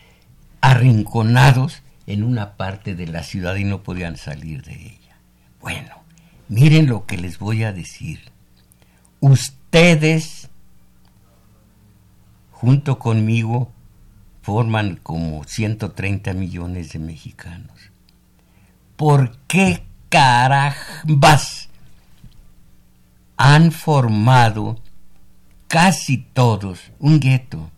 arrinconados 0.61 1.83
en 2.07 2.25
una 2.25 2.57
parte 2.57 2.95
de 2.95 3.07
la 3.07 3.23
ciudad 3.23 3.55
y 3.57 3.65
no 3.65 3.83
podían 3.83 4.17
salir 4.17 4.65
de 4.65 4.75
ella. 4.75 5.17
Bueno, 5.61 6.00
Miren 6.51 6.89
lo 6.89 7.07
que 7.07 7.17
les 7.17 7.39
voy 7.39 7.63
a 7.63 7.73
decir. 7.73 8.19
Ustedes, 9.21 10.51
junto 12.51 12.99
conmigo, 12.99 13.71
forman 14.43 14.97
como 14.97 15.45
130 15.45 16.33
millones 16.33 16.93
de 16.93 16.99
mexicanos. 16.99 17.79
¿Por 18.97 19.39
qué 19.47 19.85
carambas 20.09 21.69
han 23.37 23.71
formado 23.71 24.81
casi 25.69 26.19
todos 26.19 26.81
un 26.99 27.21
gueto? 27.21 27.71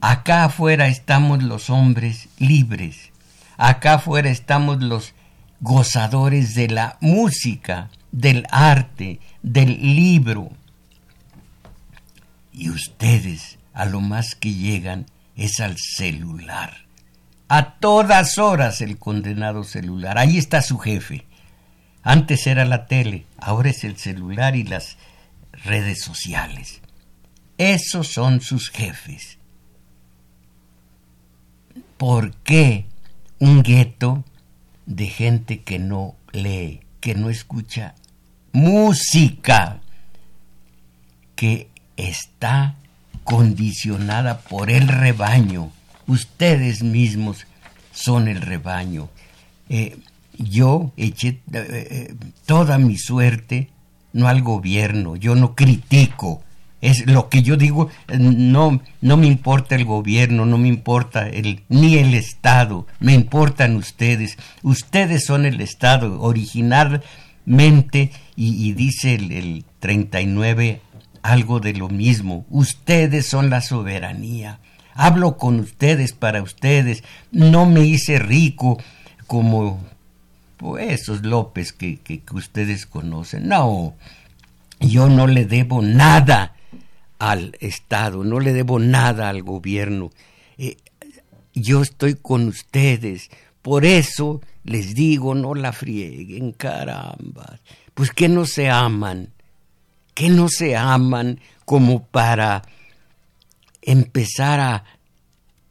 Acá 0.00 0.46
afuera 0.46 0.88
estamos 0.88 1.44
los 1.44 1.70
hombres 1.70 2.28
libres. 2.38 3.12
Acá 3.56 3.94
afuera 3.94 4.30
estamos 4.30 4.82
los 4.82 5.14
gozadores 5.60 6.54
de 6.54 6.68
la 6.68 6.98
música, 7.00 7.90
del 8.12 8.46
arte, 8.50 9.20
del 9.42 9.78
libro. 9.80 10.50
Y 12.52 12.70
ustedes 12.70 13.58
a 13.72 13.84
lo 13.84 14.00
más 14.00 14.34
que 14.34 14.52
llegan 14.52 15.06
es 15.36 15.60
al 15.60 15.76
celular. 15.78 16.88
A 17.48 17.74
todas 17.74 18.38
horas 18.38 18.80
el 18.80 18.98
condenado 18.98 19.64
celular. 19.64 20.18
Ahí 20.18 20.36
está 20.36 20.60
su 20.62 20.78
jefe. 20.78 21.24
Antes 22.02 22.46
era 22.46 22.64
la 22.64 22.86
tele, 22.86 23.26
ahora 23.38 23.70
es 23.70 23.84
el 23.84 23.96
celular 23.96 24.56
y 24.56 24.64
las 24.64 24.96
redes 25.64 26.00
sociales. 26.02 26.80
Esos 27.58 28.08
son 28.08 28.40
sus 28.40 28.70
jefes. 28.70 29.38
¿Por 31.96 32.34
qué 32.36 32.86
un 33.38 33.62
gueto 33.62 34.24
de 34.88 35.06
gente 35.06 35.60
que 35.60 35.78
no 35.78 36.16
lee, 36.32 36.80
que 37.00 37.14
no 37.14 37.28
escucha 37.28 37.94
música, 38.52 39.80
que 41.36 41.68
está 41.96 42.74
condicionada 43.22 44.40
por 44.40 44.70
el 44.70 44.88
rebaño. 44.88 45.70
Ustedes 46.06 46.82
mismos 46.82 47.46
son 47.92 48.28
el 48.28 48.40
rebaño. 48.40 49.10
Eh, 49.68 49.98
yo 50.38 50.92
eché 50.96 51.28
eh, 51.28 51.38
eh, 51.52 52.14
toda 52.46 52.78
mi 52.78 52.96
suerte, 52.96 53.68
no 54.14 54.26
al 54.26 54.40
gobierno, 54.40 55.16
yo 55.16 55.34
no 55.34 55.54
critico, 55.54 56.42
es 56.80 57.06
lo 57.06 57.28
que 57.28 57.42
yo 57.42 57.56
digo, 57.56 57.90
no, 58.18 58.80
no 59.00 59.16
me 59.16 59.26
importa 59.26 59.74
el 59.74 59.84
gobierno, 59.84 60.46
no 60.46 60.58
me 60.58 60.68
importa 60.68 61.28
el, 61.28 61.62
ni 61.68 61.96
el 61.98 62.14
Estado, 62.14 62.86
me 63.00 63.14
importan 63.14 63.74
ustedes. 63.76 64.38
Ustedes 64.62 65.24
son 65.24 65.44
el 65.44 65.60
Estado 65.60 66.20
originalmente 66.20 68.12
y, 68.36 68.72
dice 68.74 69.14
el, 69.14 69.32
el 69.32 69.64
39 69.80 70.80
algo 71.22 71.58
de 71.58 71.72
lo 71.72 71.88
mismo. 71.88 72.46
Ustedes 72.48 73.26
son 73.26 73.50
la 73.50 73.60
soberanía. 73.60 74.60
Hablo 74.94 75.36
con 75.36 75.58
ustedes 75.58 76.12
para 76.12 76.42
ustedes. 76.42 77.02
No 77.32 77.66
me 77.66 77.80
hice 77.80 78.20
rico 78.20 78.80
como 79.26 79.84
pues, 80.56 81.00
esos 81.00 81.24
López 81.24 81.72
que, 81.72 81.98
que, 81.98 82.20
que 82.20 82.36
ustedes 82.36 82.86
conocen. 82.86 83.48
No, 83.48 83.94
yo 84.78 85.08
no 85.08 85.26
le 85.26 85.44
debo 85.44 85.82
nada 85.82 86.54
al 87.18 87.56
Estado, 87.60 88.24
no 88.24 88.40
le 88.40 88.52
debo 88.52 88.78
nada 88.78 89.28
al 89.28 89.42
gobierno. 89.42 90.10
Eh, 90.56 90.76
yo 91.54 91.82
estoy 91.82 92.14
con 92.14 92.48
ustedes, 92.48 93.30
por 93.62 93.84
eso 93.84 94.40
les 94.64 94.94
digo, 94.94 95.34
no 95.34 95.54
la 95.54 95.72
frieguen, 95.72 96.52
caramba. 96.52 97.58
Pues 97.94 98.10
que 98.10 98.28
no 98.28 98.46
se 98.46 98.70
aman, 98.70 99.30
que 100.14 100.28
no 100.28 100.48
se 100.48 100.76
aman 100.76 101.40
como 101.64 102.04
para 102.06 102.62
empezar 103.82 104.60
a, 104.60 104.84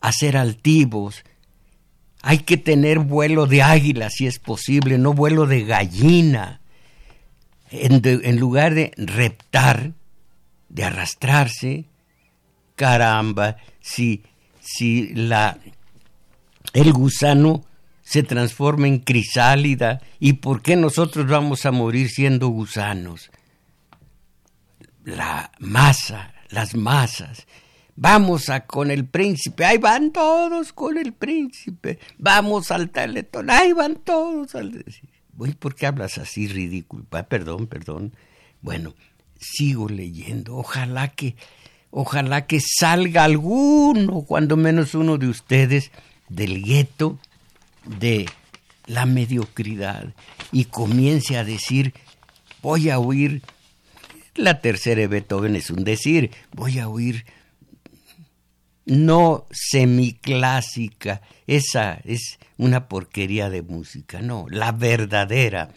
a 0.02 0.12
ser 0.12 0.36
altivos. 0.36 1.24
Hay 2.22 2.40
que 2.40 2.58
tener 2.58 3.00
vuelo 3.00 3.46
de 3.46 3.62
águila 3.62 4.10
si 4.10 4.28
es 4.28 4.40
posible, 4.40 4.98
no 4.98 5.14
vuelo 5.14 5.46
de 5.46 5.64
gallina. 5.64 6.62
En, 7.70 8.02
en 8.04 8.40
lugar 8.40 8.74
de 8.74 8.92
reptar, 8.98 9.94
de 10.78 10.84
arrastrarse. 10.84 11.86
Caramba, 12.76 13.58
si, 13.82 14.24
si 14.62 15.08
la, 15.16 15.58
el 16.74 16.94
gusano 16.94 17.66
se 18.04 18.22
transforma 18.22 18.88
en 18.88 19.00
crisálida, 19.00 20.00
¿y 20.20 20.34
por 20.34 20.62
qué 20.62 20.76
nosotros 20.76 21.28
vamos 21.28 21.66
a 21.66 21.72
morir 21.72 22.10
siendo 22.10 22.50
gusanos? 22.50 23.32
La 25.04 25.52
masa, 25.58 26.36
las 26.50 26.76
masas. 26.76 27.48
Vamos 27.96 28.50
a 28.50 28.68
con 28.68 28.92
el 28.92 29.06
príncipe, 29.08 29.66
ahí 29.66 29.80
van 29.80 30.12
todos 30.12 30.74
con 30.74 31.00
el 31.00 31.14
príncipe. 31.14 31.98
Vamos 32.20 32.70
al 32.70 32.92
teletón, 32.92 33.50
ahí 33.50 33.74
van 33.74 33.96
todos 33.96 34.54
al... 34.54 34.86
¿Por 35.58 35.74
qué 35.74 35.88
hablas 35.88 36.20
así 36.20 36.48
ridículo? 36.48 37.06
Perdón, 37.28 37.66
perdón. 37.66 38.14
Bueno, 38.62 38.94
sigo 39.40 39.90
leyendo. 39.90 40.56
Ojalá 40.56 41.10
que, 41.10 41.36
ojalá 41.92 42.46
que 42.48 42.60
salga 42.60 43.24
alguno, 43.24 44.22
cuando 44.22 44.58
menos 44.58 44.96
uno 44.96 45.18
de 45.18 45.28
ustedes, 45.28 45.92
del 46.30 46.64
gueto 46.64 47.20
de 47.86 48.28
la 48.86 49.06
mediocridad 49.06 50.14
y 50.52 50.66
comience 50.66 51.38
a 51.38 51.44
decir, 51.44 51.94
voy 52.62 52.90
a 52.90 53.00
oír 53.00 53.42
La 54.36 54.62
tercera 54.62 55.08
Beethoven 55.08 55.56
es 55.56 55.72
un 55.72 55.84
decir, 55.84 56.32
voy 56.54 56.80
a 56.80 56.88
oír 56.88 57.26
no 58.86 59.46
semiclásica, 59.52 61.22
esa 61.46 62.00
es 62.06 62.40
una 62.58 62.88
porquería 62.88 63.50
de 63.50 63.62
música, 63.62 64.22
no, 64.22 64.46
la 64.50 64.72
verdadera, 64.72 65.70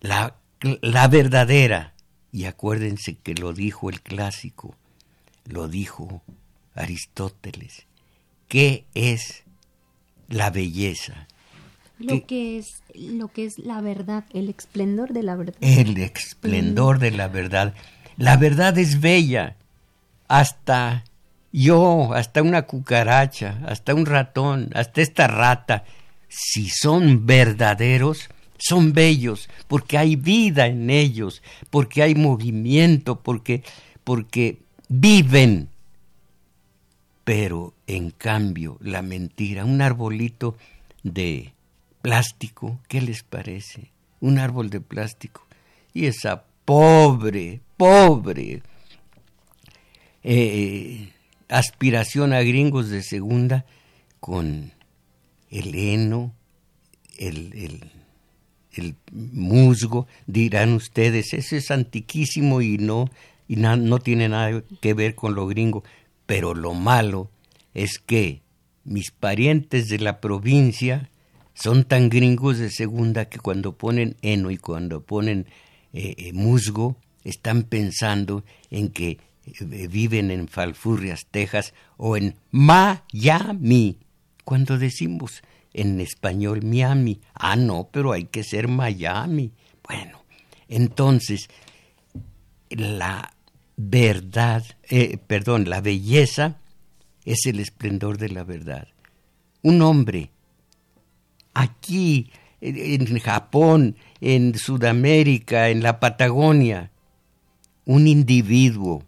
la, 0.00 0.36
la 0.80 1.08
verdadera. 1.08 1.91
Y 2.32 2.46
acuérdense 2.46 3.16
que 3.16 3.34
lo 3.34 3.52
dijo 3.52 3.90
el 3.90 4.00
clásico, 4.00 4.74
lo 5.44 5.68
dijo 5.68 6.22
Aristóteles. 6.74 7.86
¿Qué 8.48 8.86
es 8.94 9.44
la 10.28 10.50
belleza? 10.50 11.28
Lo 11.98 12.26
que 12.26 12.58
es 12.58 12.82
lo 12.94 13.28
que 13.28 13.44
es 13.44 13.58
la 13.58 13.80
verdad, 13.80 14.24
el 14.32 14.48
esplendor 14.48 15.12
de 15.12 15.22
la 15.22 15.36
verdad. 15.36 15.56
El 15.60 15.98
esplendor 15.98 16.98
de 16.98 17.10
la 17.12 17.28
verdad. 17.28 17.74
La 18.16 18.36
verdad 18.36 18.76
es 18.78 19.00
bella. 19.00 19.56
Hasta 20.26 21.04
yo, 21.52 22.14
hasta 22.14 22.42
una 22.42 22.62
cucaracha, 22.62 23.60
hasta 23.66 23.94
un 23.94 24.06
ratón, 24.06 24.70
hasta 24.74 25.02
esta 25.02 25.26
rata, 25.26 25.84
si 26.28 26.70
son 26.70 27.26
verdaderos, 27.26 28.30
son 28.62 28.92
bellos, 28.92 29.48
porque 29.66 29.98
hay 29.98 30.16
vida 30.16 30.66
en 30.66 30.90
ellos, 30.90 31.42
porque 31.70 32.02
hay 32.02 32.14
movimiento, 32.14 33.20
porque, 33.20 33.62
porque 34.04 34.60
viven. 34.88 35.68
Pero 37.24 37.74
en 37.86 38.10
cambio, 38.10 38.78
la 38.80 39.02
mentira, 39.02 39.64
un 39.64 39.80
arbolito 39.80 40.56
de 41.02 41.52
plástico, 42.02 42.80
¿qué 42.88 43.00
les 43.00 43.22
parece? 43.22 43.90
Un 44.20 44.38
árbol 44.38 44.70
de 44.70 44.80
plástico. 44.80 45.46
Y 45.92 46.06
esa 46.06 46.44
pobre, 46.64 47.60
pobre 47.76 48.62
eh, 50.22 51.12
aspiración 51.48 52.32
a 52.32 52.42
gringos 52.42 52.88
de 52.90 53.02
segunda 53.02 53.64
con 54.20 54.72
el 55.50 55.74
heno, 55.74 56.32
el, 57.18 57.52
el, 57.54 57.90
musgo, 59.10 60.06
dirán 60.26 60.72
ustedes, 60.72 61.34
eso 61.34 61.56
es 61.56 61.70
antiquísimo 61.70 62.62
y 62.62 62.78
no, 62.78 63.10
y 63.48 63.56
no 63.56 63.98
tiene 63.98 64.28
nada 64.28 64.62
que 64.80 64.94
ver 64.94 65.14
con 65.14 65.34
lo 65.34 65.46
gringo. 65.46 65.84
Pero 66.26 66.54
lo 66.54 66.74
malo 66.74 67.30
es 67.74 67.98
que 67.98 68.42
mis 68.84 69.10
parientes 69.10 69.88
de 69.88 69.98
la 69.98 70.20
provincia 70.20 71.10
son 71.54 71.84
tan 71.84 72.08
gringos 72.08 72.58
de 72.58 72.70
segunda 72.70 73.26
que 73.26 73.38
cuando 73.38 73.76
ponen 73.76 74.16
heno 74.22 74.50
y 74.50 74.56
cuando 74.56 75.02
ponen 75.02 75.46
eh, 75.92 76.14
eh, 76.16 76.32
musgo, 76.32 76.96
están 77.24 77.64
pensando 77.64 78.44
en 78.70 78.88
que 78.88 79.18
eh, 79.46 79.88
viven 79.88 80.30
en 80.30 80.48
Falfurrias, 80.48 81.26
Texas 81.30 81.74
o 81.96 82.16
en 82.16 82.36
Miami. 82.50 83.98
Cuando 84.44 84.78
decimos 84.78 85.42
en 85.74 86.00
español 86.00 86.62
Miami, 86.62 87.20
ah, 87.34 87.56
no, 87.56 87.88
pero 87.90 88.12
hay 88.12 88.24
que 88.24 88.44
ser 88.44 88.68
Miami. 88.68 89.52
Bueno, 89.86 90.22
entonces, 90.68 91.48
la 92.70 93.34
verdad, 93.76 94.64
perdón, 95.26 95.68
la 95.68 95.80
belleza 95.80 96.58
es 97.24 97.46
el 97.46 97.60
esplendor 97.60 98.18
de 98.18 98.28
la 98.28 98.44
verdad. 98.44 98.88
Un 99.62 99.82
hombre 99.82 100.30
aquí, 101.54 102.30
en 102.60 103.18
Japón, 103.18 103.96
en 104.20 104.56
Sudamérica, 104.56 105.68
en 105.68 105.82
la 105.82 105.98
Patagonia. 105.98 106.90
Un 107.84 108.06
individuo 108.06 109.04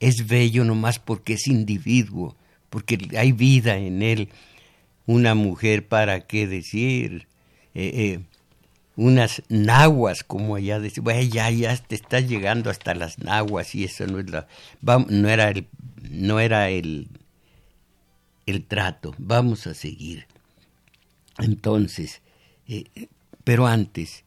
es 0.00 0.26
bello 0.26 0.64
nomás 0.64 0.98
porque 0.98 1.34
es 1.34 1.46
individuo, 1.46 2.36
porque 2.68 2.98
hay 3.16 3.32
vida 3.32 3.76
en 3.76 4.02
él. 4.02 4.28
Una 5.06 5.34
mujer, 5.34 5.86
¿para 5.86 6.26
qué 6.26 6.46
decir? 6.46 7.26
Eh, 7.74 7.90
eh, 7.94 8.20
unas 8.96 9.42
nahuas, 9.48 10.24
como 10.24 10.56
allá 10.56 10.80
decía, 10.80 11.02
bueno, 11.02 11.22
ya, 11.22 11.50
ya 11.50 11.76
te 11.76 11.94
estás 11.94 12.26
llegando 12.26 12.70
hasta 12.70 12.94
las 12.94 13.18
nahuas 13.18 13.74
y 13.74 13.84
eso 13.84 14.06
no 14.06 14.18
es 14.18 14.30
la, 14.30 14.48
no 14.82 15.28
era 15.28 15.50
el, 15.50 15.66
no 16.10 16.40
era 16.40 16.70
el, 16.70 17.08
el 18.46 18.64
trato, 18.64 19.14
vamos 19.18 19.66
a 19.66 19.74
seguir. 19.74 20.26
Entonces, 21.38 22.22
eh, 22.66 22.84
pero 23.44 23.66
antes, 23.66 24.24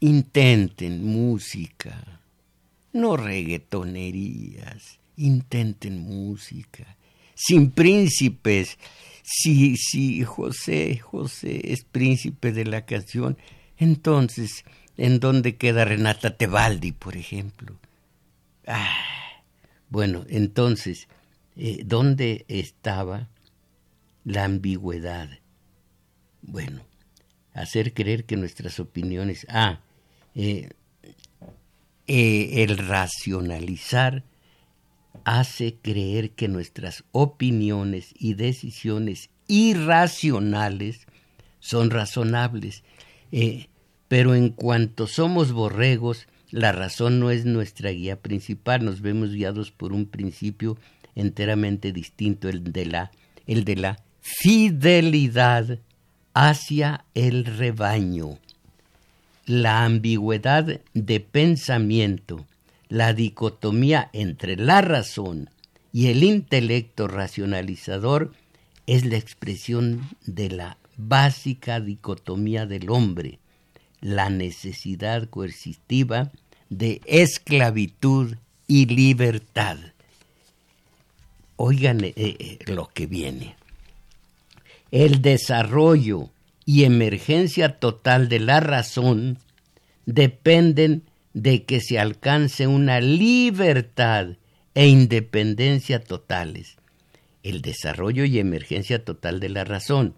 intenten 0.00 1.04
música, 1.04 2.20
no 2.92 3.16
reggaetonerías, 3.16 4.98
intenten 5.16 5.98
música, 5.98 6.96
sin 7.44 7.70
príncipes. 7.70 8.78
Si, 9.22 9.76
si 9.76 10.24
José, 10.24 10.98
José 10.98 11.72
es 11.72 11.84
príncipe 11.84 12.52
de 12.52 12.64
la 12.64 12.84
canción, 12.84 13.38
entonces, 13.78 14.64
¿en 14.96 15.20
dónde 15.20 15.56
queda 15.56 15.84
Renata 15.84 16.36
Tebaldi, 16.36 16.92
por 16.92 17.16
ejemplo? 17.16 17.78
Ah, 18.66 19.42
bueno, 19.88 20.24
entonces, 20.28 21.08
eh, 21.56 21.82
¿dónde 21.84 22.44
estaba 22.48 23.28
la 24.24 24.44
ambigüedad? 24.44 25.30
Bueno, 26.42 26.82
hacer 27.54 27.94
creer 27.94 28.24
que 28.24 28.36
nuestras 28.36 28.78
opiniones... 28.80 29.46
Ah, 29.48 29.80
eh, 30.34 30.70
eh, 32.08 32.64
el 32.64 32.78
racionalizar 32.78 34.24
hace 35.24 35.76
creer 35.80 36.30
que 36.30 36.48
nuestras 36.48 37.04
opiniones 37.12 38.14
y 38.18 38.34
decisiones 38.34 39.30
irracionales 39.46 41.06
son 41.60 41.90
razonables. 41.90 42.82
Eh, 43.30 43.68
pero 44.08 44.34
en 44.34 44.50
cuanto 44.50 45.06
somos 45.06 45.52
borregos, 45.52 46.26
la 46.50 46.72
razón 46.72 47.18
no 47.18 47.30
es 47.30 47.46
nuestra 47.46 47.90
guía 47.90 48.20
principal, 48.20 48.84
nos 48.84 49.00
vemos 49.00 49.32
guiados 49.32 49.70
por 49.70 49.92
un 49.92 50.06
principio 50.06 50.76
enteramente 51.14 51.92
distinto, 51.92 52.48
el 52.48 52.72
de 52.72 52.86
la, 52.86 53.10
el 53.46 53.64
de 53.64 53.76
la 53.76 54.02
fidelidad 54.20 55.78
hacia 56.34 57.04
el 57.14 57.44
rebaño. 57.44 58.38
La 59.46 59.84
ambigüedad 59.84 60.80
de 60.94 61.20
pensamiento, 61.20 62.46
la 62.92 63.14
dicotomía 63.14 64.10
entre 64.12 64.56
la 64.56 64.82
razón 64.82 65.48
y 65.94 66.08
el 66.08 66.22
intelecto 66.22 67.08
racionalizador 67.08 68.34
es 68.86 69.06
la 69.06 69.16
expresión 69.16 70.10
de 70.26 70.50
la 70.50 70.76
básica 70.98 71.80
dicotomía 71.80 72.66
del 72.66 72.90
hombre, 72.90 73.38
la 74.02 74.28
necesidad 74.28 75.30
coercitiva 75.30 76.32
de 76.68 77.00
esclavitud 77.06 78.36
y 78.66 78.84
libertad. 78.84 79.78
Oigan 81.56 82.04
eh, 82.04 82.12
eh, 82.16 82.58
lo 82.66 82.90
que 82.92 83.06
viene 83.06 83.56
el 84.90 85.22
desarrollo 85.22 86.28
y 86.66 86.84
emergencia 86.84 87.80
total 87.80 88.28
de 88.28 88.40
la 88.40 88.60
razón 88.60 89.38
dependen 90.04 91.04
de 91.34 91.64
que 91.64 91.80
se 91.80 91.98
alcance 91.98 92.66
una 92.66 93.00
libertad 93.00 94.36
e 94.74 94.86
independencia 94.86 96.02
totales. 96.02 96.76
El 97.42 97.62
desarrollo 97.62 98.24
y 98.24 98.38
emergencia 98.38 99.04
total 99.04 99.40
de 99.40 99.48
la 99.48 99.64
razón 99.64 100.14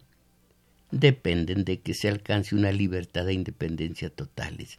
dependen 0.90 1.64
de 1.64 1.80
que 1.80 1.94
se 1.94 2.08
alcance 2.08 2.54
una 2.54 2.72
libertad 2.72 3.28
e 3.28 3.32
independencia 3.32 4.10
totales. 4.10 4.78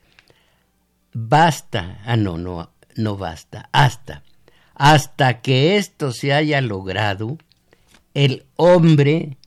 Basta, 1.14 2.02
ah 2.06 2.18
no, 2.18 2.38
no, 2.38 2.72
no 2.96 3.18
basta, 3.18 3.70
hasta, 3.72 4.24
hasta 4.74 5.42
que 5.42 5.78
esto 5.78 6.12
se 6.12 6.34
haya 6.34 6.62
logrado, 6.62 7.38
el 8.14 8.46
hombre 8.56 9.38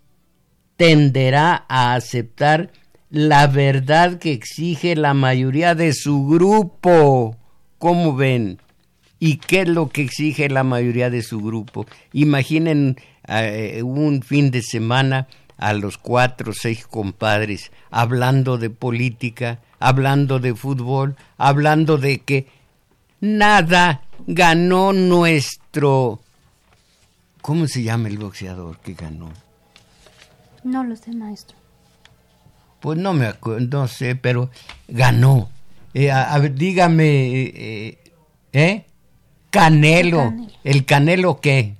tenderá 0.76 1.64
a 1.68 1.94
aceptar 1.94 2.70
la 3.10 3.46
verdad 3.46 4.18
que 4.18 4.32
exige 4.32 4.96
la 4.96 5.14
mayoría 5.14 5.74
de 5.74 5.92
su 5.92 6.26
grupo. 6.26 7.36
¿Cómo 7.78 8.14
ven? 8.14 8.58
¿Y 9.18 9.36
qué 9.36 9.62
es 9.62 9.68
lo 9.68 9.88
que 9.88 10.02
exige 10.02 10.48
la 10.48 10.64
mayoría 10.64 11.10
de 11.10 11.22
su 11.22 11.40
grupo? 11.40 11.86
Imaginen 12.12 12.96
eh, 13.26 13.82
un 13.82 14.22
fin 14.22 14.50
de 14.50 14.62
semana 14.62 15.26
a 15.56 15.72
los 15.72 15.98
cuatro 15.98 16.52
o 16.52 16.54
seis 16.54 16.86
compadres 16.86 17.72
hablando 17.90 18.58
de 18.58 18.70
política, 18.70 19.58
hablando 19.80 20.38
de 20.38 20.54
fútbol, 20.54 21.16
hablando 21.36 21.98
de 21.98 22.20
que 22.20 22.46
nada 23.20 24.02
ganó 24.26 24.92
nuestro... 24.92 26.20
¿Cómo 27.42 27.66
se 27.66 27.82
llama 27.82 28.08
el 28.08 28.18
boxeador 28.18 28.78
que 28.78 28.94
ganó? 28.94 29.30
No 30.64 30.84
lo 30.84 30.96
sé, 30.96 31.12
maestro. 31.12 31.57
Pues 32.80 32.98
no 32.98 33.12
me 33.12 33.26
acuerdo, 33.26 33.80
no 33.80 33.88
sé, 33.88 34.14
pero 34.14 34.50
ganó. 34.86 35.50
Eh, 35.94 36.10
a, 36.10 36.38
ver, 36.38 36.54
dígame, 36.54 37.32
eh, 37.32 37.98
¿Eh? 38.52 38.84
Canelo. 39.50 40.34
¿El 40.64 40.84
canelo, 40.84 41.40
qué? 41.40 41.74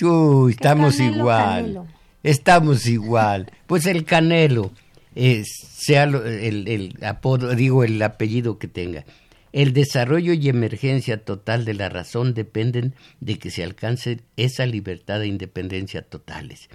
Uy, 0.00 0.52
estamos 0.52 1.00
igual. 1.00 1.88
Estamos 2.22 2.86
igual. 2.98 3.50
Pues 3.66 3.86
el 3.86 4.04
canelo, 4.04 4.72
eh, 5.14 5.42
sea 5.44 6.04
el, 6.04 6.68
el 6.68 7.04
apodo, 7.04 7.54
digo 7.54 7.82
el 7.82 8.00
apellido 8.02 8.58
que 8.58 8.68
tenga. 8.68 9.04
El 9.52 9.72
desarrollo 9.72 10.34
y 10.34 10.48
emergencia 10.48 11.24
total 11.24 11.64
de 11.64 11.74
la 11.74 11.88
razón 11.88 12.34
dependen 12.34 12.94
de 13.20 13.38
que 13.38 13.50
se 13.50 13.64
alcance 13.64 14.20
esa 14.36 14.66
libertad 14.66 15.22
e 15.22 15.26
independencia 15.26 16.02
totales. 16.02 16.68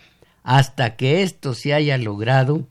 Hasta 0.44 0.96
que 0.96 1.24
esto 1.24 1.54
se 1.54 1.74
haya 1.74 1.98
logrado, 1.98 2.68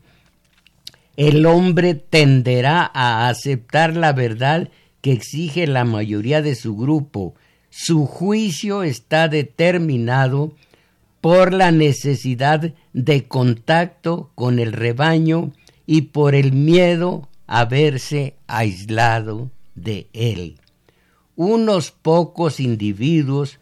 el 1.17 1.45
hombre 1.45 1.95
tenderá 1.95 2.89
a 2.93 3.27
aceptar 3.27 3.95
la 3.95 4.13
verdad 4.13 4.69
que 5.01 5.11
exige 5.11 5.67
la 5.67 5.83
mayoría 5.83 6.41
de 6.41 6.55
su 6.55 6.75
grupo. 6.75 7.35
Su 7.69 8.05
juicio 8.05 8.83
está 8.83 9.27
determinado 9.27 10.53
por 11.19 11.53
la 11.53 11.71
necesidad 11.71 12.73
de 12.93 13.27
contacto 13.27 14.31
con 14.35 14.59
el 14.59 14.73
rebaño 14.73 15.51
y 15.85 16.03
por 16.03 16.35
el 16.35 16.53
miedo 16.53 17.27
a 17.47 17.65
verse 17.65 18.35
aislado 18.47 19.49
de 19.75 20.07
él. 20.13 20.59
Unos 21.35 21.91
pocos 21.91 22.59
individuos 22.59 23.59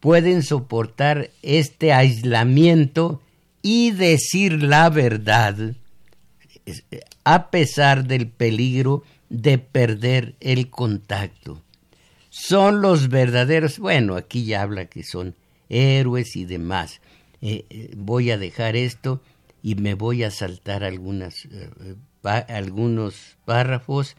pueden 0.00 0.42
soportar 0.42 1.30
este 1.42 1.92
aislamiento 1.92 3.20
y 3.62 3.92
decir 3.92 4.62
la 4.62 4.90
verdad 4.90 5.74
a 7.24 7.50
pesar 7.50 8.04
del 8.04 8.28
peligro 8.28 9.02
de 9.28 9.58
perder 9.58 10.34
el 10.40 10.70
contacto. 10.70 11.62
Son 12.30 12.80
los 12.80 13.08
verdaderos, 13.08 13.78
bueno, 13.78 14.16
aquí 14.16 14.44
ya 14.44 14.62
habla 14.62 14.86
que 14.86 15.02
son 15.02 15.34
héroes 15.68 16.36
y 16.36 16.44
demás. 16.44 17.00
Eh, 17.40 17.64
eh, 17.70 17.90
voy 17.96 18.30
a 18.30 18.38
dejar 18.38 18.76
esto 18.76 19.20
y 19.62 19.74
me 19.74 19.94
voy 19.94 20.22
a 20.22 20.30
saltar 20.30 20.82
eh, 20.82 21.94
algunos 22.48 23.36
párrafos. 23.44 24.16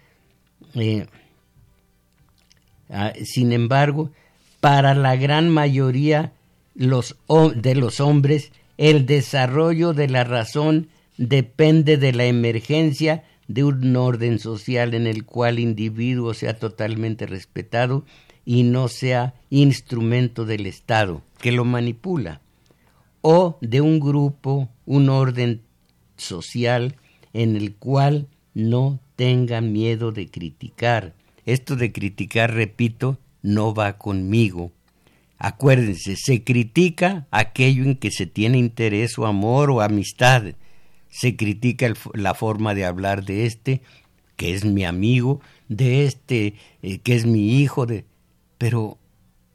Ah, 2.89 3.13
sin 3.23 3.51
embargo, 3.51 4.11
para 4.59 4.93
la 4.93 5.15
gran 5.15 5.49
mayoría 5.49 6.33
los, 6.75 7.15
de 7.55 7.75
los 7.75 7.99
hombres, 7.99 8.51
el 8.77 9.05
desarrollo 9.05 9.93
de 9.93 10.07
la 10.07 10.23
razón 10.23 10.87
depende 11.17 11.97
de 11.97 12.13
la 12.13 12.25
emergencia 12.25 13.23
de 13.47 13.63
un 13.63 13.95
orden 13.95 14.39
social 14.39 14.93
en 14.93 15.07
el 15.07 15.25
cual 15.25 15.55
el 15.55 15.63
individuo 15.63 16.33
sea 16.33 16.57
totalmente 16.57 17.25
respetado 17.25 18.05
y 18.45 18.63
no 18.63 18.87
sea 18.87 19.35
instrumento 19.49 20.45
del 20.45 20.65
Estado 20.65 21.21
que 21.39 21.51
lo 21.51 21.65
manipula, 21.65 22.41
o 23.21 23.57
de 23.61 23.81
un 23.81 23.99
grupo, 23.99 24.69
un 24.85 25.09
orden 25.09 25.61
social 26.15 26.95
en 27.33 27.55
el 27.55 27.75
cual 27.75 28.27
no 28.53 28.99
tenga 29.15 29.61
miedo 29.61 30.11
de 30.11 30.29
criticar. 30.29 31.13
Esto 31.45 31.75
de 31.75 31.91
criticar, 31.91 32.53
repito, 32.53 33.17
no 33.41 33.73
va 33.73 33.97
conmigo. 33.97 34.71
Acuérdense, 35.45 36.15
se 36.15 36.43
critica 36.43 37.27
aquello 37.29 37.83
en 37.83 37.97
que 37.97 38.11
se 38.11 38.25
tiene 38.25 38.57
interés 38.57 39.19
o 39.19 39.25
amor 39.25 39.69
o 39.71 39.81
amistad 39.81 40.43
se 41.13 41.35
critica 41.35 41.93
la 42.13 42.33
forma 42.33 42.73
de 42.73 42.85
hablar 42.85 43.25
de 43.25 43.45
este, 43.45 43.81
que 44.35 44.55
es 44.55 44.65
mi 44.65 44.83
amigo, 44.83 45.41
de 45.67 46.05
este, 46.05 46.55
eh, 46.81 46.99
que 46.99 47.13
es 47.13 47.27
mi 47.27 47.59
hijo, 47.61 47.85
de... 47.85 48.05
pero 48.57 48.97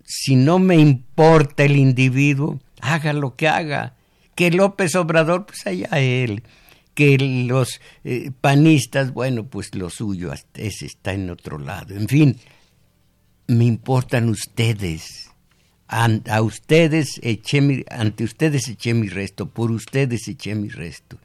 si 0.05 0.37
no 0.37 0.61
me 0.61 0.77
importa 0.77 1.65
el 1.65 1.77
individuo, 1.77 2.61
haga 2.81 3.13
lo 3.13 3.35
que 3.35 3.49
haga. 3.49 3.95
Que 4.37 4.53
López 4.53 4.95
Obrador, 4.95 5.47
pues 5.47 5.67
allá 5.67 5.99
él. 5.99 6.45
Que 6.95 7.17
los 7.19 7.81
eh, 8.05 8.31
panistas, 8.41 9.13
bueno, 9.13 9.47
pues 9.47 9.75
lo 9.75 9.91
suyo, 9.91 10.33
está 10.55 11.13
en 11.13 11.31
otro 11.31 11.59
lado. 11.59 11.97
En 11.97 12.07
fin, 12.07 12.37
me 13.49 13.65
importan 13.65 14.29
ustedes. 14.29 15.28
A 15.89 16.43
ustedes 16.43 17.19
eché 17.23 17.85
ante 17.89 18.25
ustedes 18.25 18.69
eché 18.69 18.93
mi 18.93 19.09
resto, 19.09 19.47
por 19.47 19.71
ustedes 19.71 20.29
eché 20.29 20.55
mi 20.55 20.69
resto 20.69 21.19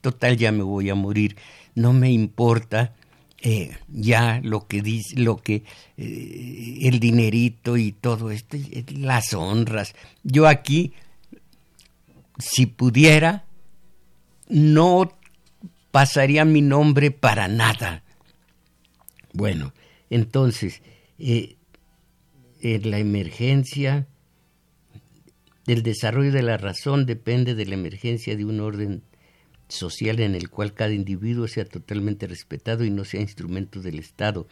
total 0.00 0.36
ya 0.36 0.52
me 0.52 0.62
voy 0.62 0.90
a 0.90 0.94
morir, 0.94 1.36
no 1.74 1.92
me 1.92 2.10
importa 2.10 2.94
eh, 3.40 3.76
ya 3.88 4.40
lo 4.42 4.66
que 4.66 4.82
dice, 4.82 5.16
lo 5.18 5.36
que 5.36 5.64
eh, 5.96 6.78
el 6.82 6.98
dinerito 6.98 7.76
y 7.76 7.92
todo 7.92 8.30
esto, 8.30 8.56
las 8.96 9.32
honras. 9.34 9.94
Yo 10.24 10.46
aquí, 10.48 10.92
si 12.38 12.66
pudiera, 12.66 13.44
no 14.48 15.12
pasaría 15.90 16.44
mi 16.44 16.62
nombre 16.62 17.10
para 17.10 17.48
nada. 17.48 18.02
Bueno, 19.32 19.72
entonces, 20.10 20.82
eh, 21.18 21.56
en 22.60 22.90
la 22.90 22.98
emergencia, 22.98 24.06
el 25.66 25.82
desarrollo 25.82 26.32
de 26.32 26.42
la 26.42 26.56
razón 26.56 27.06
depende 27.06 27.54
de 27.54 27.66
la 27.66 27.74
emergencia 27.74 28.36
de 28.36 28.44
un 28.44 28.60
orden 28.60 29.02
social 29.68 30.20
en 30.20 30.34
el 30.34 30.48
cual 30.48 30.72
cada 30.72 30.92
individuo 30.92 31.46
sea 31.46 31.64
totalmente 31.64 32.26
respetado 32.26 32.84
y 32.84 32.90
no 32.90 33.04
sea 33.04 33.20
instrumento 33.20 33.80
del 33.80 33.98
Estado, 33.98 34.48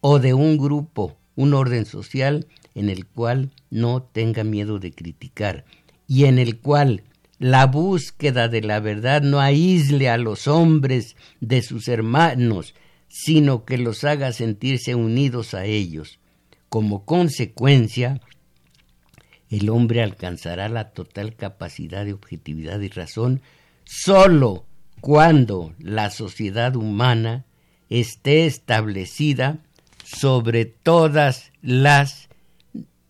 o 0.00 0.18
de 0.18 0.34
un 0.34 0.56
grupo, 0.56 1.18
un 1.36 1.54
orden 1.54 1.84
social 1.84 2.46
en 2.74 2.88
el 2.88 3.06
cual 3.06 3.50
no 3.70 4.02
tenga 4.02 4.44
miedo 4.44 4.78
de 4.78 4.92
criticar 4.92 5.64
y 6.06 6.24
en 6.24 6.38
el 6.38 6.58
cual 6.58 7.02
la 7.38 7.66
búsqueda 7.66 8.48
de 8.48 8.62
la 8.62 8.80
verdad 8.80 9.22
no 9.22 9.38
aísle 9.38 10.08
a 10.08 10.16
los 10.16 10.48
hombres 10.48 11.14
de 11.40 11.62
sus 11.62 11.86
hermanos, 11.86 12.74
sino 13.08 13.64
que 13.64 13.78
los 13.78 14.02
haga 14.04 14.32
sentirse 14.32 14.94
unidos 14.94 15.54
a 15.54 15.64
ellos. 15.64 16.18
Como 16.68 17.04
consecuencia, 17.04 18.20
el 19.50 19.70
hombre 19.70 20.02
alcanzará 20.02 20.68
la 20.68 20.90
total 20.90 21.34
capacidad 21.34 22.04
de 22.04 22.12
objetividad 22.12 22.80
y 22.80 22.88
razón 22.88 23.40
Solo 23.90 24.66
cuando 25.00 25.74
la 25.78 26.10
sociedad 26.10 26.76
humana 26.76 27.46
esté 27.88 28.44
establecida 28.44 29.60
sobre 30.04 30.66
todas 30.66 31.52
las 31.62 32.28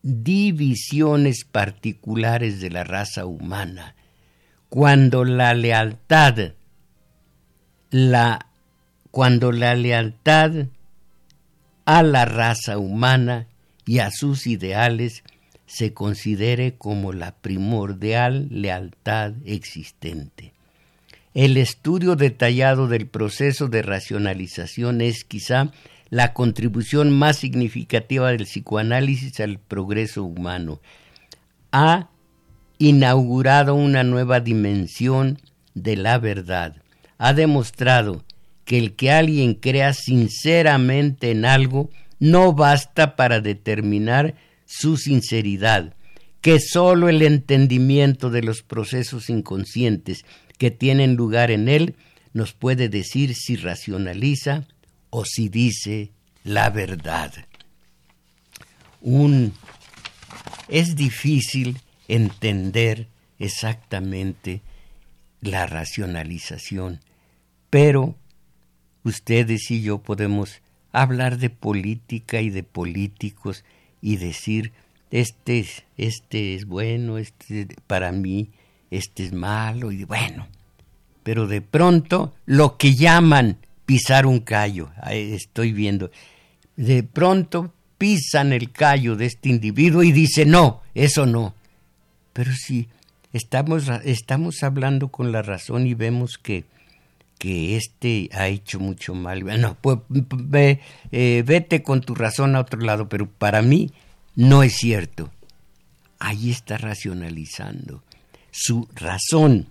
divisiones 0.03 1.45
particulares 1.45 2.61
de 2.61 2.71
la 2.71 2.85
raza 2.85 3.27
humana, 3.27 3.97
cuando 4.69 5.25
la 5.25 5.53
lealtad, 5.55 6.53
la, 7.91 8.47
cuando 9.11 9.51
la 9.51 9.75
lealtad 9.75 10.69
a 11.89 12.03
la 12.03 12.27
raza 12.27 12.77
humana 12.77 13.47
y 13.87 14.01
a 14.01 14.11
sus 14.11 14.47
ideales 14.47 15.25
se 15.65 15.95
considere 15.95 16.75
como 16.75 17.15
la 17.15 17.33
primordial 17.33 18.49
lealtad 18.51 19.33
existente. 19.47 20.53
El 21.33 21.57
estudio 21.57 22.15
detallado 22.15 22.89
del 22.89 23.07
proceso 23.07 23.69
de 23.69 23.81
racionalización 23.81 25.01
es 25.01 25.25
quizá 25.25 25.73
la 26.11 26.35
contribución 26.35 27.11
más 27.11 27.39
significativa 27.39 28.33
del 28.33 28.45
psicoanálisis 28.45 29.41
al 29.41 29.59
progreso 29.59 30.25
humano. 30.25 30.83
Ha 31.73 32.11
inaugurado 32.77 33.75
una 33.75 34.03
nueva 34.03 34.41
dimensión 34.41 35.39
de 35.73 35.97
la 35.97 36.19
verdad. 36.19 36.77
Ha 37.17 37.33
demostrado 37.33 38.25
que 38.69 38.77
el 38.77 38.97
que 38.97 39.11
alguien 39.11 39.55
crea 39.55 39.95
sinceramente 39.95 41.31
en 41.31 41.47
algo 41.47 41.89
no 42.19 42.53
basta 42.53 43.17
para 43.17 43.41
determinar 43.41 44.35
su 44.67 44.99
sinceridad, 44.99 45.95
que 46.43 46.61
sólo 46.61 47.09
el 47.09 47.23
entendimiento 47.23 48.29
de 48.29 48.43
los 48.43 48.63
procesos 48.63 49.31
inconscientes 49.31 50.27
que 50.59 50.71
tienen 50.71 51.15
lugar 51.15 51.51
en 51.51 51.71
él 51.71 51.97
nos 52.35 52.53
puede 52.53 52.91
decir 52.91 53.35
si 53.35 53.57
racionaliza 53.57 54.67
o 55.09 55.25
si 55.25 55.49
dice 55.49 56.11
la 56.45 56.69
verdad. 56.69 57.33
Un 59.01 59.55
es 60.69 60.95
difícil 60.95 61.79
entender 62.07 63.09
exactamente 63.39 64.61
la 65.41 65.65
racionalización, 65.65 67.01
pero 67.71 68.15
ustedes 69.09 69.71
y 69.71 69.83
yo 69.83 69.99
podemos 69.99 70.61
hablar 70.93 71.39
de 71.39 71.51
política 71.51 72.41
y 72.41 72.51
de 72.51 72.63
políticos 72.63 73.65
y 74.01 74.17
decir 74.17 74.73
este 75.11 75.61
es, 75.61 75.85
este 75.97 76.55
es 76.55 76.67
bueno, 76.67 77.19
este 77.19 77.69
para 77.87 78.13
mí 78.13 78.51
este 78.91 79.25
es 79.25 79.33
malo 79.33 79.93
y 79.93 80.05
bueno, 80.05 80.49
pero 81.23 81.47
de 81.47 81.61
pronto 81.61 82.35
lo 82.47 82.77
que 82.77 82.95
llaman 82.95 83.59
pisar 83.89 84.27
un 84.27 84.41
callo. 84.41 84.91
estoy 85.11 85.73
viendo. 85.73 86.11
De 86.77 87.03
pronto 87.03 87.73
pisan 87.97 88.53
el 88.53 88.71
callo 88.71 89.17
de 89.17 89.25
este 89.25 89.49
individuo 89.49 90.03
y 90.03 90.13
dice, 90.13 90.45
no, 90.45 90.83
eso 90.95 91.25
no. 91.25 91.55
Pero 92.35 92.53
si 92.53 92.89
estamos, 93.33 93.89
estamos 94.05 94.63
hablando 94.63 95.09
con 95.09 95.33
la 95.33 95.41
razón 95.41 95.87
y 95.87 95.95
vemos 95.95 96.37
que, 96.37 96.65
que 97.39 97.77
este 97.77 98.29
ha 98.33 98.49
hecho 98.49 98.81
mucho 98.81 99.15
mal. 99.15 99.45
Bueno, 99.45 99.77
pues 99.81 99.99
ve, 100.09 100.81
eh, 101.13 101.43
vete 101.47 101.83
con 101.83 102.01
tu 102.01 102.15
razón 102.15 102.57
a 102.57 102.61
otro 102.61 102.81
lado, 102.81 103.09
pero 103.09 103.31
para 103.31 103.63
mí 103.63 103.93
no 104.35 104.63
es 104.63 104.77
cierto. 104.77 105.31
Ahí 106.19 106.51
está 106.51 106.79
racionalizando. 106.79 108.03
Su 108.51 108.89
razón 108.95 109.69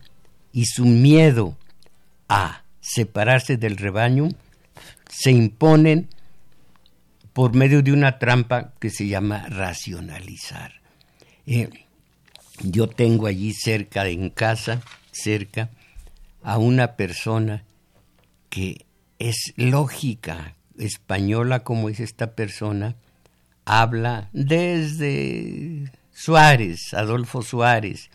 y 0.53 0.65
su 0.65 0.85
miedo 0.85 1.57
a 2.29 2.63
separarse 2.79 3.57
del 3.57 3.77
rebaño 3.77 4.29
se 5.09 5.31
imponen 5.31 6.09
por 7.33 7.53
medio 7.53 7.81
de 7.81 7.91
una 7.91 8.17
trampa 8.17 8.73
que 8.79 8.89
se 8.89 9.07
llama 9.07 9.45
racionalizar. 9.47 10.73
Eh, 11.45 11.69
yo 12.63 12.87
tengo 12.87 13.27
allí 13.27 13.53
cerca, 13.53 14.07
en 14.07 14.29
casa, 14.29 14.81
cerca, 15.11 15.69
a 16.43 16.57
una 16.57 16.95
persona 16.95 17.65
que 18.49 18.85
es 19.19 19.53
lógica, 19.55 20.55
española 20.77 21.63
como 21.63 21.89
es 21.89 21.99
esta 21.99 22.35
persona, 22.35 22.95
habla 23.65 24.29
desde 24.31 25.91
Suárez, 26.11 26.93
Adolfo 26.93 27.41
Suárez, 27.41 28.09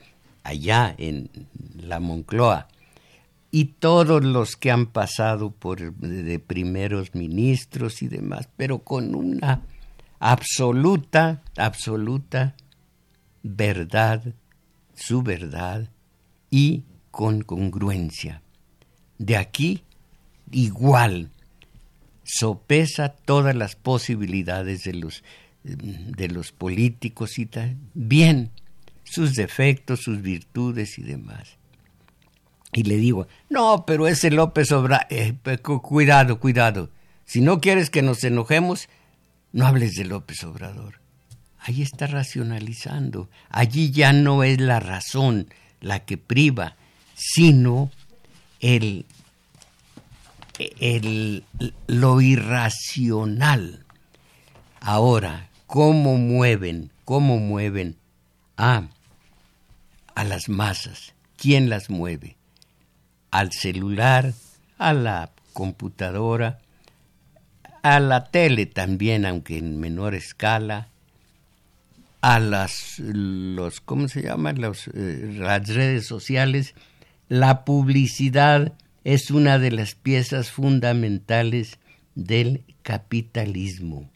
allá 0.45 0.95
en 0.99 1.31
la 1.77 2.01
Moncloa, 2.01 2.69
y 3.51 3.67
todos 3.67 4.25
los 4.25 4.57
que 4.57 4.71
han 4.71 4.87
pasado 4.87 5.51
por 5.51 5.95
de 5.95 6.39
primeros 6.39 7.15
ministros 7.15 8.03
y 8.03 8.09
demás, 8.09 8.49
pero 8.57 8.79
con 8.79 9.15
una 9.15 9.63
absoluta, 10.19 11.43
absoluta 11.57 12.55
verdad, 13.43 14.23
su 14.95 15.23
verdad 15.23 15.91
y 16.51 16.85
con 17.13 17.43
congruencia. 17.43 18.43
De 19.19 19.37
aquí, 19.37 19.85
igual, 20.51 21.31
sopesa 22.25 23.11
todas 23.11 23.55
las 23.55 23.77
posibilidades 23.77 24.83
de 24.83 24.95
los, 24.95 25.23
de 25.63 26.29
los 26.29 26.51
políticos 26.51 27.39
y 27.39 27.47
tal, 27.47 27.77
bien, 27.95 28.51
sus 29.05 29.35
defectos, 29.35 30.01
sus 30.01 30.23
virtudes 30.23 30.99
y 30.99 31.03
demás. 31.03 31.57
Y 32.73 32.85
le 32.85 32.97
digo, 32.97 33.29
no, 33.51 33.85
pero 33.87 34.09
ese 34.09 34.31
López 34.31 34.73
Obrador, 34.73 35.07
eh, 35.11 35.35
cuidado, 35.83 36.41
cuidado, 36.41 36.91
si 37.27 37.43
no 37.43 37.61
quieres 37.61 37.91
que 37.91 38.03
nos 38.03 38.25
enojemos, 38.25 38.89
no 39.53 39.67
hables 39.67 39.95
de 39.95 40.07
López 40.07 40.43
Obrador. 40.45 41.01
Ahí 41.59 41.83
está 41.83 42.07
racionalizando, 42.07 43.29
allí 43.51 43.91
ya 43.91 44.13
no 44.13 44.43
es 44.43 44.59
la 44.59 44.81
razón 44.81 45.49
la 45.81 46.05
que 46.05 46.17
priva, 46.17 46.77
sino 47.23 47.91
el, 48.61 49.07
el, 50.59 51.45
lo 51.87 52.21
irracional. 52.21 53.85
Ahora, 54.81 55.49
¿cómo 55.67 56.17
mueven, 56.17 56.91
cómo 57.05 57.39
mueven 57.39 57.97
a, 58.57 58.89
a 60.15 60.25
las 60.25 60.49
masas? 60.49 61.15
¿Quién 61.37 61.69
las 61.69 61.91
mueve? 61.91 62.37
al 63.33 63.51
celular, 63.51 64.35
a 64.79 64.93
la 64.93 65.31
computadora, 65.53 66.61
a 67.83 67.99
la 67.99 68.27
tele 68.27 68.67
también, 68.67 69.27
aunque 69.27 69.59
en 69.59 69.81
menor 69.81 70.15
escala, 70.15 70.89
a 72.21 72.39
las 72.39 73.01
los 73.01 73.81
¿cómo 73.81 74.07
se 74.07 74.23
llaman? 74.23 74.63
Eh, 74.63 75.35
las 75.39 75.67
redes 75.67 76.07
sociales, 76.07 76.75
la 77.33 77.65
publicidad 77.65 78.75
es 79.05 79.31
una 79.31 79.59
de 79.59 79.71
las 79.71 79.95
piezas 79.95 80.51
fundamentales 80.51 81.79
del 82.15 82.63
capitalismo. 82.83 84.11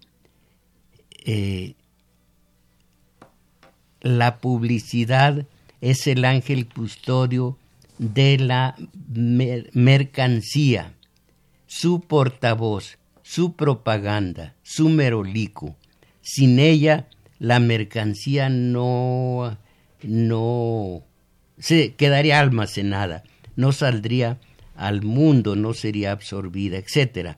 Eh, 1.25 1.77
la 4.03 4.37
publicidad 4.37 5.47
es 5.81 6.07
el 6.07 6.27
ángel 6.27 6.69
custodio 6.69 7.57
de 7.97 8.37
la 8.37 8.77
mercancía, 9.73 10.93
su 11.67 12.03
portavoz, 12.03 12.99
su 13.23 13.55
propaganda, 13.55 14.53
su 14.63 14.91
merolico. 14.91 15.75
Sin 16.21 16.59
ella, 16.59 17.09
la 17.39 17.61
mercancía 17.61 18.51
no, 18.51 19.57
no 20.03 21.03
se 21.59 21.95
quedaría 21.95 22.41
almacenada, 22.41 23.23
no 23.57 23.73
saldría 23.73 24.39
al 24.77 25.03
mundo, 25.03 25.57
no 25.57 25.75
sería 25.75 26.13
absorbida, 26.13 26.79
etc. 26.79 27.37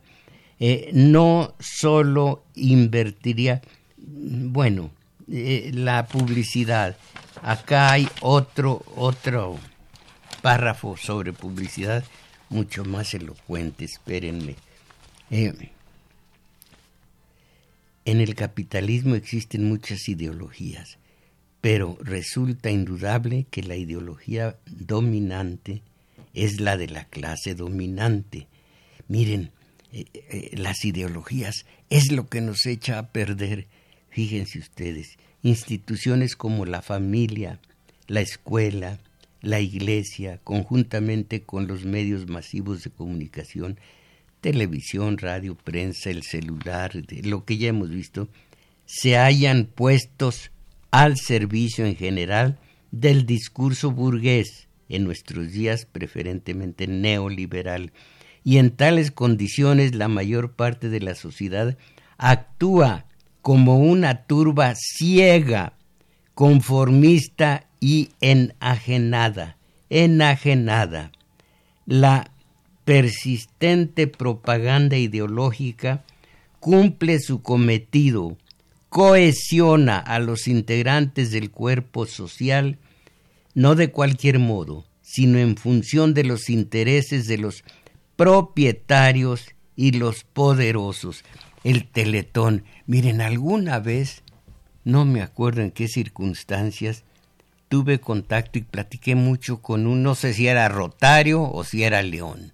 Eh, 0.59 0.89
no 0.93 1.55
solo 1.59 2.43
invertiría, 2.55 3.61
bueno, 3.97 4.91
eh, 5.31 5.71
la 5.73 6.07
publicidad. 6.07 6.97
Acá 7.41 7.91
hay 7.91 8.09
otro, 8.21 8.83
otro 8.95 9.57
párrafo 10.41 10.97
sobre 10.97 11.33
publicidad 11.33 12.03
mucho 12.49 12.83
más 12.83 13.13
elocuente, 13.13 13.85
espérenme. 13.85 14.55
Eh, 15.31 15.53
en 18.05 18.21
el 18.21 18.35
capitalismo 18.35 19.15
existen 19.15 19.69
muchas 19.69 20.09
ideologías, 20.09 20.97
pero 21.61 21.97
resulta 22.01 22.69
indudable 22.69 23.45
que 23.49 23.63
la 23.63 23.75
ideología 23.75 24.57
dominante 24.65 25.81
es 26.33 26.61
la 26.61 26.77
de 26.77 26.87
la 26.87 27.05
clase 27.05 27.55
dominante. 27.55 28.47
Miren, 29.07 29.51
eh, 29.91 30.05
eh, 30.13 30.51
las 30.53 30.85
ideologías 30.85 31.65
es 31.89 32.11
lo 32.11 32.27
que 32.27 32.41
nos 32.41 32.65
echa 32.65 32.99
a 32.99 33.07
perder. 33.07 33.67
Fíjense 34.09 34.59
ustedes, 34.59 35.17
instituciones 35.43 36.35
como 36.35 36.65
la 36.65 36.81
familia, 36.81 37.59
la 38.07 38.21
escuela, 38.21 38.99
la 39.41 39.59
Iglesia, 39.59 40.39
conjuntamente 40.43 41.41
con 41.41 41.67
los 41.67 41.85
medios 41.85 42.27
masivos 42.27 42.83
de 42.83 42.89
comunicación, 42.89 43.79
televisión, 44.41 45.17
radio, 45.17 45.55
prensa, 45.55 46.09
el 46.09 46.23
celular, 46.23 46.91
lo 47.23 47.45
que 47.45 47.57
ya 47.57 47.69
hemos 47.69 47.89
visto, 47.89 48.29
se 48.85 49.17
hayan 49.17 49.65
puestos 49.65 50.51
al 50.91 51.17
servicio 51.17 51.85
en 51.85 51.95
general 51.95 52.57
del 52.91 53.25
discurso 53.25 53.91
burgués, 53.91 54.67
en 54.89 55.03
nuestros 55.03 55.51
días 55.51 55.85
preferentemente 55.85 56.87
neoliberal, 56.87 57.91
y 58.43 58.57
en 58.57 58.71
tales 58.71 59.11
condiciones 59.11 59.95
la 59.95 60.07
mayor 60.07 60.53
parte 60.53 60.89
de 60.89 61.01
la 61.01 61.13
sociedad 61.13 61.77
actúa 62.17 63.05
como 63.41 63.79
una 63.79 64.23
turba 64.23 64.73
ciega, 64.75 65.73
conformista 66.33 67.67
y 67.79 68.09
enajenada, 68.21 69.57
enajenada. 69.89 71.11
La 71.85 72.31
persistente 72.85 74.07
propaganda 74.07 74.97
ideológica 74.97 76.03
cumple 76.59 77.19
su 77.19 77.41
cometido, 77.41 78.37
cohesiona 78.89 79.99
a 79.99 80.19
los 80.19 80.47
integrantes 80.47 81.31
del 81.31 81.51
cuerpo 81.51 82.05
social, 82.05 82.79
no 83.53 83.75
de 83.75 83.91
cualquier 83.91 84.39
modo, 84.39 84.85
sino 85.01 85.37
en 85.37 85.57
función 85.57 86.13
de 86.13 86.23
los 86.23 86.49
intereses 86.49 87.27
de 87.27 87.37
los 87.37 87.63
propietarios 88.15 89.55
y 89.75 89.91
los 89.91 90.23
poderosos. 90.23 91.23
El 91.63 91.87
teletón. 91.87 92.63
Miren, 92.87 93.21
alguna 93.21 93.79
vez, 93.79 94.23
no 94.83 95.05
me 95.05 95.21
acuerdo 95.21 95.61
en 95.61 95.71
qué 95.71 95.87
circunstancias, 95.87 97.03
tuve 97.67 97.99
contacto 97.99 98.57
y 98.57 98.63
platiqué 98.63 99.13
mucho 99.13 99.61
con 99.61 99.85
un, 99.85 100.01
no 100.01 100.15
sé 100.15 100.33
si 100.33 100.47
era 100.47 100.67
Rotario 100.67 101.43
o 101.43 101.63
si 101.63 101.83
era 101.83 102.01
León. 102.01 102.53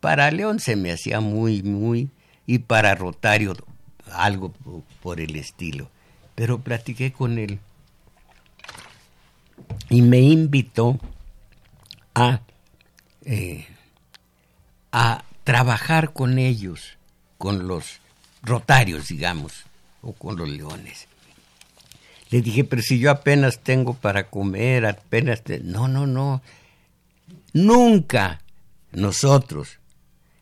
Para 0.00 0.30
León 0.30 0.58
se 0.58 0.74
me 0.76 0.90
hacía 0.90 1.20
muy, 1.20 1.62
muy, 1.62 2.10
y 2.46 2.58
para 2.58 2.94
Rotario 2.94 3.54
algo 4.12 4.52
por 5.02 5.20
el 5.20 5.36
estilo. 5.36 5.88
Pero 6.34 6.60
platiqué 6.60 7.12
con 7.12 7.38
él 7.38 7.58
y 9.88 10.02
me 10.02 10.20
invitó 10.20 10.98
a, 12.14 12.40
eh, 13.24 13.66
a 14.92 15.24
trabajar 15.44 16.12
con 16.12 16.38
ellos, 16.38 16.96
con 17.38 17.66
los 17.66 18.00
rotarios, 18.42 19.08
digamos, 19.08 19.64
o 20.02 20.12
con 20.12 20.36
los 20.36 20.48
leones. 20.48 21.06
Le 22.30 22.42
dije, 22.42 22.64
pero 22.64 22.82
si 22.82 22.98
yo 22.98 23.10
apenas 23.10 23.58
tengo 23.58 23.94
para 23.94 24.30
comer, 24.30 24.86
apenas... 24.86 25.42
No, 25.62 25.88
no, 25.88 26.06
no. 26.06 26.42
Nunca 27.52 28.40
nosotros 28.92 29.78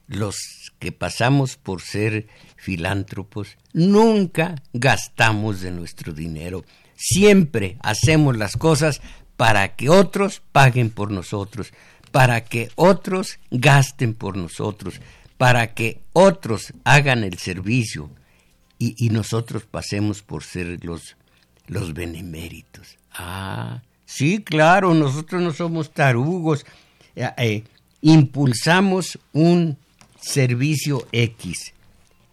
los 0.07 0.37
que 0.79 0.93
pasamos 0.93 1.57
por 1.57 1.81
ser 1.81 2.29
filántropos, 2.59 3.57
nunca 3.73 4.57
gastamos 4.73 5.61
de 5.61 5.71
nuestro 5.71 6.13
dinero. 6.13 6.65
Siempre 6.97 7.79
hacemos 7.81 8.37
las 8.37 8.57
cosas 8.57 9.01
para 9.37 9.77
que 9.77 9.89
otros 9.89 10.43
paguen 10.53 10.91
por 10.91 11.13
nosotros, 11.13 11.73
para 12.11 12.45
que 12.45 12.71
otros 12.75 13.39
gasten 13.51 14.13
por 14.13 14.37
nosotros, 14.37 15.01
para 15.37 15.73
que 15.75 16.01
otros 16.13 16.75
hagan 16.85 17.23
el 17.23 17.39
servicio 17.39 18.11
y, 18.81 19.11
nosotros 19.11 19.65
pasemos 19.65 20.23
por 20.23 20.45
ser 20.45 20.85
los, 20.85 21.17
los 21.67 21.95
beneméritos. 21.95 22.97
Ah, 23.13 23.83
sí, 24.05 24.43
claro, 24.43 24.95
nosotros 24.95 25.43
no 25.43 25.53
somos 25.53 25.93
tarugos. 25.93 26.65
Eh, 27.17 27.29
eh, 27.39 27.65
impulsamos 28.03 29.19
un 29.33 29.77
servicio 30.21 31.07
X, 31.11 31.75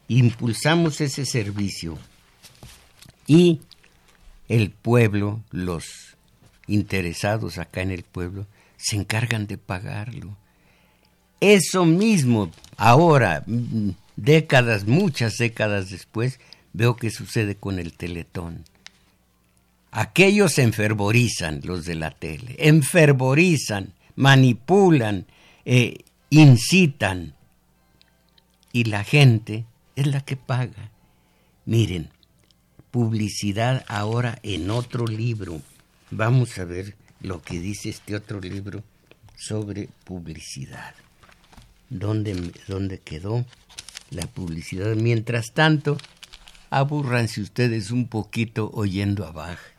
impulsamos 0.08 1.02
ese 1.02 1.26
servicio 1.26 1.98
y 3.28 3.62
el 4.48 4.70
pueblo, 4.70 5.42
los 5.52 6.16
interesados 6.68 7.58
acá 7.58 7.82
en 7.82 7.92
el 7.92 8.04
pueblo, 8.04 8.46
se 8.78 8.96
encargan 8.96 9.48
de 9.48 9.58
pagarlo. 9.58 10.38
Eso 11.40 11.86
mismo, 11.86 12.52
ahora, 12.78 13.44
mm, 13.46 13.92
décadas, 14.16 14.86
muchas 14.86 15.38
décadas 15.38 15.90
después, 15.90 16.40
veo 16.74 16.96
que 16.96 17.10
sucede 17.10 17.56
con 17.56 17.80
el 17.80 17.94
teletón. 17.94 18.64
Aquellos 19.92 20.58
enfervorizan, 20.60 21.62
los 21.64 21.86
de 21.86 21.96
la 21.96 22.12
tele, 22.12 22.56
enfervorizan, 22.60 23.94
manipulan, 24.16 25.26
eh, 25.66 26.04
incitan, 26.30 27.34
y 28.76 28.84
la 28.84 29.06
gente 29.06 29.64
es 29.96 30.08
la 30.08 30.22
que 30.22 30.36
paga. 30.36 30.92
Miren, 31.66 32.10
publicidad 32.92 33.84
ahora 33.88 34.40
en 34.44 34.70
otro 34.70 35.06
libro. 35.06 35.62
Vamos 36.12 36.58
a 36.60 36.66
ver 36.66 36.96
lo 37.22 37.42
que 37.42 37.60
dice 37.60 37.90
este 37.90 38.16
otro 38.16 38.40
libro 38.40 38.84
sobre 39.36 39.90
publicidad. 40.04 40.94
¿Dónde, 41.90 42.52
dónde 42.68 43.00
quedó 43.00 43.46
la 44.12 44.28
publicidad? 44.28 44.96
Mientras 44.96 45.54
tanto, 45.54 45.98
aburranse 46.70 47.42
ustedes 47.42 47.92
un 47.92 48.08
poquito 48.08 48.72
oyendo 48.74 49.26
abajo. 49.26 49.75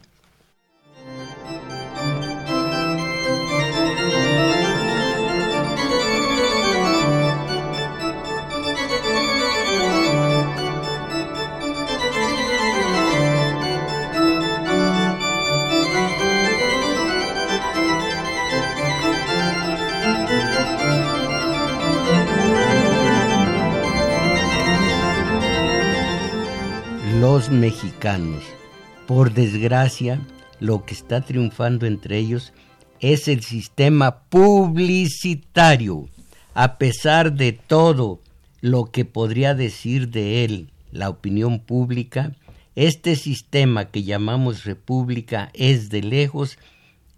Los 27.29 27.51
mexicanos. 27.51 28.45
Por 29.09 29.35
desgracia, 29.35 30.21
lo 30.61 30.85
que 30.85 30.95
está 30.95 31.23
triunfando 31.23 31.85
entre 31.85 32.19
ellos 32.19 32.53
es 33.01 33.27
el 33.27 33.43
sistema 33.43 34.21
publicitario. 34.29 36.09
A 36.55 36.79
pesar 36.79 37.33
de 37.33 37.51
todo 37.51 38.21
lo 38.61 38.93
que 38.93 39.05
podría 39.05 39.57
decir 39.57 40.11
de 40.11 40.45
él 40.45 40.71
la 40.93 41.11
opinión 41.11 41.59
pública, 41.59 42.31
este 42.77 43.17
sistema 43.17 43.87
que 43.87 44.05
llamamos 44.05 44.63
república 44.63 45.51
es 45.53 45.89
de 45.89 46.03
lejos 46.03 46.59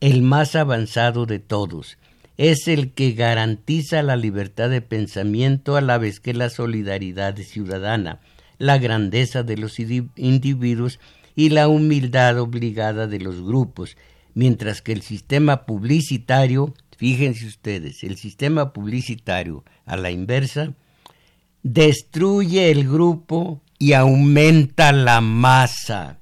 el 0.01 0.23
más 0.23 0.57
avanzado 0.57 1.27
de 1.27 1.39
todos. 1.39 1.99
Es 2.39 2.67
el 2.67 2.93
que 2.93 3.13
garantiza 3.13 4.03
la 4.03 4.17
libertad 4.17 4.71
de 4.71 4.81
pensamiento 4.81 5.77
a 5.77 5.83
la 5.83 5.99
vez 5.99 6.19
que 6.19 6.33
la 6.33 6.49
solidaridad 6.49 7.37
ciudadana 7.37 8.21
la 8.59 8.79
grandeza 8.79 9.43
de 9.43 9.57
los 9.57 9.79
individuos 9.79 11.01
y 11.35 11.51
la 11.51 11.69
humildad 11.69 12.39
obligada 12.41 13.07
de 13.07 13.21
los 13.21 13.41
grupos, 13.43 13.97
mientras 14.35 14.83
que 14.83 14.93
el 14.93 15.03
sistema 15.03 15.65
publicitario, 15.67 16.75
fíjense 16.97 17.47
ustedes, 17.47 18.03
el 18.03 18.17
sistema 18.17 18.73
publicitario 18.73 19.65
a 19.87 19.97
la 19.97 20.11
inversa, 20.11 20.75
destruye 21.63 22.71
el 22.71 22.89
grupo 22.89 23.63
y 23.79 23.93
aumenta 23.93 24.93
la 24.93 25.21
masa. 25.21 26.19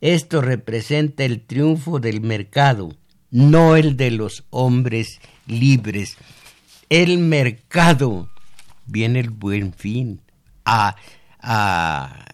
Esto 0.00 0.40
representa 0.40 1.24
el 1.24 1.42
triunfo 1.42 2.00
del 2.00 2.20
mercado, 2.20 2.92
no 3.30 3.76
el 3.76 3.96
de 3.96 4.10
los 4.10 4.44
hombres 4.50 5.20
libres. 5.46 6.16
El 6.88 7.18
mercado 7.18 8.28
viene 8.86 9.20
el 9.20 9.30
buen 9.30 9.72
fin 9.72 10.20
a 10.64 10.96
a, 11.42 12.24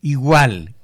igual 0.00 0.74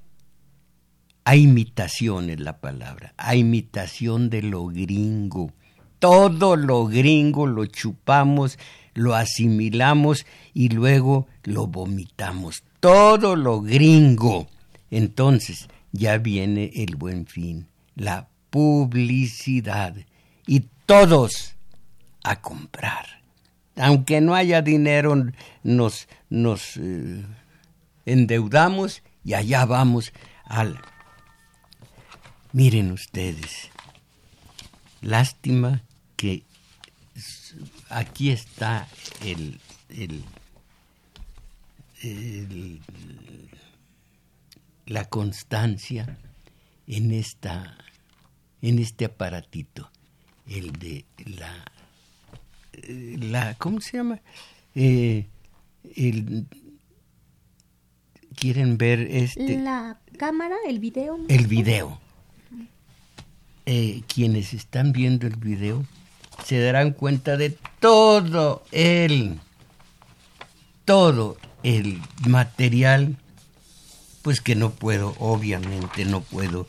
a 1.25 1.37
imitación 1.37 2.31
es 2.31 2.41
la 2.41 2.59
palabra, 2.61 3.15
a 3.17 3.37
imitación 3.37 4.31
de 4.31 4.43
lo 4.43 4.67
gringo. 4.67 5.53
Todo 5.99 6.57
lo 6.57 6.87
gringo 6.87 7.47
lo 7.47 7.67
chupamos, 7.67 8.59
lo 8.95 9.15
asimilamos 9.15 10.25
y 10.55 10.71
luego 10.71 11.29
lo 11.45 11.67
vomitamos. 11.67 12.65
Todo 12.81 13.37
lo 13.37 13.61
gringo. 13.61 14.49
Entonces 14.91 15.69
ya 15.93 16.19
viene 16.19 16.71
el 16.75 16.97
buen 16.97 17.27
fin, 17.27 17.69
la 17.95 18.29
publicidad. 18.49 19.95
Y 20.47 20.65
todos 20.87 21.55
a 22.25 22.41
comprar 22.41 23.20
aunque 23.77 24.21
no 24.21 24.35
haya 24.35 24.63
dinero, 24.63 25.15
nos, 25.63 26.09
nos 26.29 26.77
eh, 26.77 27.25
endeudamos 28.07 29.03
y 29.25 29.35
allá 29.35 29.65
vamos 29.65 30.13
al... 30.45 30.81
Miren 32.53 32.91
ustedes, 32.91 33.71
lástima 35.01 35.83
que 36.17 36.43
aquí 37.89 38.31
está 38.31 38.89
el, 39.23 39.61
el, 39.89 40.25
la 44.87 45.05
constancia 45.05 46.19
en 46.87 47.13
esta 47.13 47.77
en 48.63 48.79
este 48.79 49.05
aparatito 49.05 49.91
el 50.47 50.73
de 50.73 51.05
la 51.25 51.65
la, 52.73 53.55
¿cómo 53.55 53.81
se 53.81 53.97
llama? 53.97 54.21
Eh, 54.75 55.27
quieren 58.37 58.79
ver 58.79 59.01
este 59.01 59.59
la 59.59 60.01
cámara 60.19 60.57
el 60.67 60.79
video. 60.79 61.19
El 61.29 61.47
video. 61.47 62.01
Eh, 63.67 64.03
quienes 64.13 64.55
están 64.55 64.93
viendo 64.93 65.27
el 65.27 65.37
video 65.37 65.85
se 66.45 66.61
darán 66.61 66.93
cuenta 66.93 67.37
de 67.37 67.57
todo 67.79 68.65
el 68.73 69.39
todo 70.85 71.37
el 71.63 72.01
material 72.27 73.17
pues 74.23 74.41
que 74.41 74.57
no 74.57 74.71
puedo 74.71 75.15
obviamente 75.19 76.05
no 76.05 76.23
puedo 76.23 76.67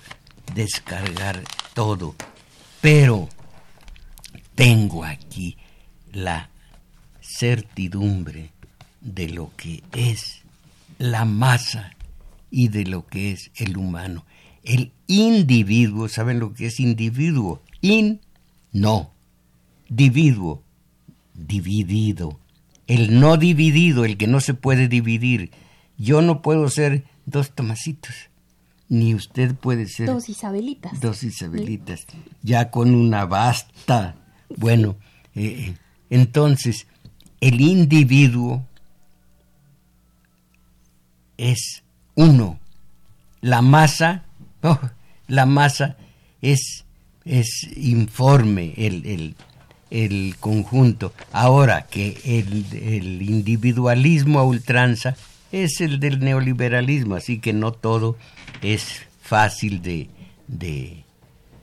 descargar 0.54 1.41
todo 1.74 2.14
pero 2.82 3.30
tengo 4.56 5.04
aquí 5.06 5.58
la 6.14 6.49
certidumbre 7.22 8.51
de 9.01 9.30
lo 9.30 9.51
que 9.55 9.84
es 9.93 10.41
la 10.97 11.26
masa 11.26 11.91
y 12.49 12.68
de 12.68 12.86
lo 12.86 13.07
que 13.07 13.32
es 13.32 13.51
el 13.55 13.78
humano. 13.78 14.26
El 14.64 14.91
individuo, 15.07 16.07
¿saben 16.07 16.39
lo 16.39 16.53
que 16.53 16.68
es 16.68 16.80
individuo? 16.80 17.62
In, 17.82 18.22
no. 18.72 19.12
Dividuo, 19.89 20.64
dividido. 21.34 22.39
El 22.88 23.20
no 23.20 23.38
dividido, 23.38 24.05
el 24.05 24.18
que 24.18 24.28
no 24.28 24.39
se 24.39 24.53
puede 24.53 24.88
dividir. 24.88 25.51
Yo 25.97 26.22
no 26.22 26.41
puedo 26.41 26.70
ser 26.70 27.05
dos 27.26 27.51
tomasitos, 27.51 28.14
ni 28.89 29.16
usted 29.16 29.55
puede 29.55 29.88
ser... 29.88 30.07
Dos 30.07 30.30
Isabelitas. 30.30 30.99
Dos 30.99 31.24
Isabelitas, 31.24 32.05
ya 32.41 32.70
con 32.72 32.93
una 32.93 33.26
basta. 33.26 34.16
Bueno, 34.57 34.97
eh, 35.36 35.68
eh 35.70 35.76
entonces, 36.12 36.86
el 37.39 37.59
individuo 37.59 38.64
es 41.38 41.82
uno. 42.14 42.59
La 43.41 43.64
masa, 43.64 44.26
la 45.28 45.47
masa 45.47 45.97
es 46.43 46.86
es 47.26 47.68
informe 47.76 48.74
el, 48.78 49.36
el, 49.89 50.36
conjunto. 50.39 51.14
Ahora 51.32 51.88
que 51.88 52.18
el, 52.24 53.22
individualismo 53.22 54.39
a 54.39 54.43
ultranza 54.43 55.16
es 55.51 55.82
el 55.82 55.99
del 55.99 56.20
neoliberalismo, 56.20 57.16
así 57.16 57.39
que 57.39 57.53
no 57.53 57.72
todo 57.72 58.18
es 58.62 59.03
fácil 59.22 59.82
de, 59.82 60.09
de 60.47 61.03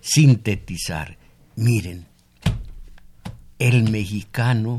sintetizar. 0.01 1.17
Miren, 1.57 2.07
el 3.59 3.91
mexicano 3.91 4.79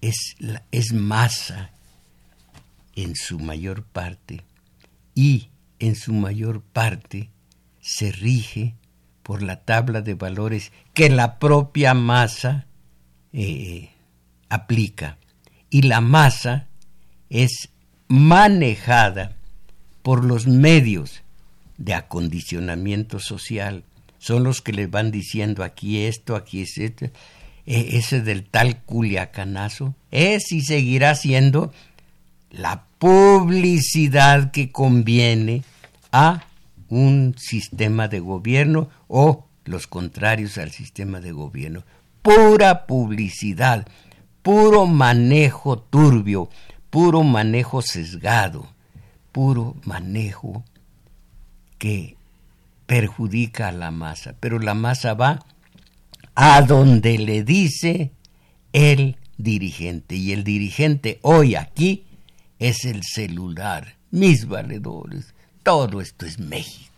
es, 0.00 0.92
masa 0.92 1.70
en 2.94 3.14
su 3.14 3.38
mayor 3.38 3.82
parte 3.84 4.42
y 5.14 5.48
en 5.78 5.96
su 5.96 6.12
mayor 6.12 6.62
parte 6.62 7.30
se 7.80 8.12
rige 8.12 8.74
por 9.22 9.42
la 9.42 9.64
tabla 9.64 10.00
de 10.00 10.14
valores 10.14 10.72
que 10.94 11.10
la 11.10 11.38
propia 11.38 11.94
masa 11.94 12.66
eh, 13.32 13.90
aplica. 14.48 15.18
Y 15.68 15.82
la 15.82 16.00
masa 16.00 16.68
es 17.28 17.70
manejada 18.08 19.36
por 20.02 20.24
los 20.24 20.46
medios 20.46 21.22
de 21.76 21.94
acondicionamiento 21.94 23.18
social. 23.18 23.84
Son 24.18 24.44
los 24.44 24.62
que 24.62 24.72
le 24.72 24.86
van 24.86 25.10
diciendo 25.10 25.64
aquí 25.64 26.04
esto, 26.04 26.36
aquí 26.36 26.62
es 26.62 26.78
esto. 26.78 27.06
E, 27.66 27.96
ese 27.98 28.22
del 28.22 28.44
tal 28.44 28.80
culiacanazo 28.82 29.94
es 30.10 30.52
y 30.52 30.62
seguirá 30.62 31.14
siendo 31.14 31.72
la 32.50 32.84
publicidad 32.98 34.52
que 34.52 34.70
conviene 34.70 35.64
a 36.12 36.44
un 36.88 37.34
sistema 37.36 38.08
de 38.08 38.20
gobierno 38.20 38.88
o 39.08 39.46
los 39.64 39.86
contrarios 39.86 40.58
al 40.58 40.70
sistema 40.70 41.20
de 41.20 41.32
gobierno. 41.32 41.82
Pura 42.22 42.86
publicidad, 42.86 43.86
puro 44.42 44.86
manejo 44.86 45.78
turbio, 45.78 46.48
puro 46.90 47.24
manejo 47.24 47.82
sesgado, 47.82 48.68
puro 49.32 49.76
manejo 49.84 50.64
que 51.78 52.16
perjudica 52.86 53.68
a 53.68 53.72
la 53.72 53.90
masa. 53.90 54.34
Pero 54.38 54.58
la 54.58 54.74
masa 54.74 55.14
va 55.14 55.44
a 56.36 56.62
donde 56.62 57.18
le 57.18 57.42
dice 57.42 58.12
el 58.72 59.16
dirigente. 59.38 60.14
Y 60.14 60.32
el 60.32 60.44
dirigente 60.44 61.18
hoy 61.22 61.56
aquí 61.56 62.04
es 62.58 62.84
el 62.84 63.02
celular. 63.02 63.96
Mis 64.10 64.46
valedores, 64.46 65.34
todo 65.62 66.00
esto 66.00 66.26
es 66.26 66.38
México. 66.38 66.95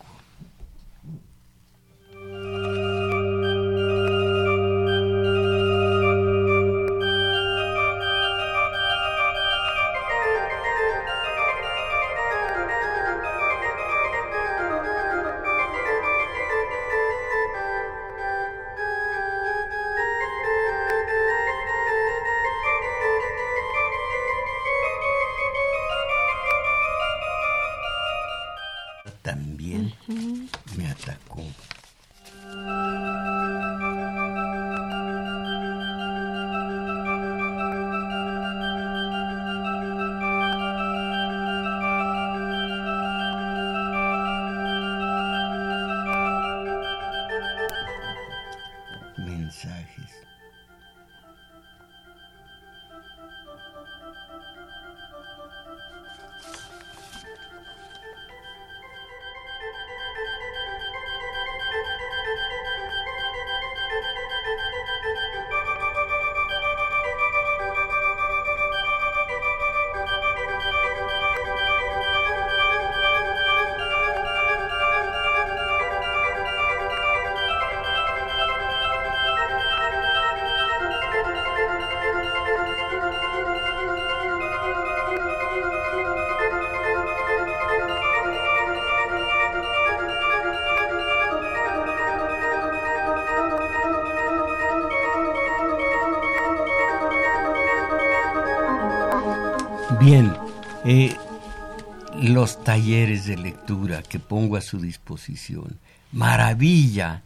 Talleres 102.79 103.27
de 103.27 103.37
lectura 103.37 104.03
que 104.03 104.21
pongo 104.21 104.57
a 104.57 104.61
su 104.61 104.79
disposición. 104.79 105.81
Maravilla 106.13 107.23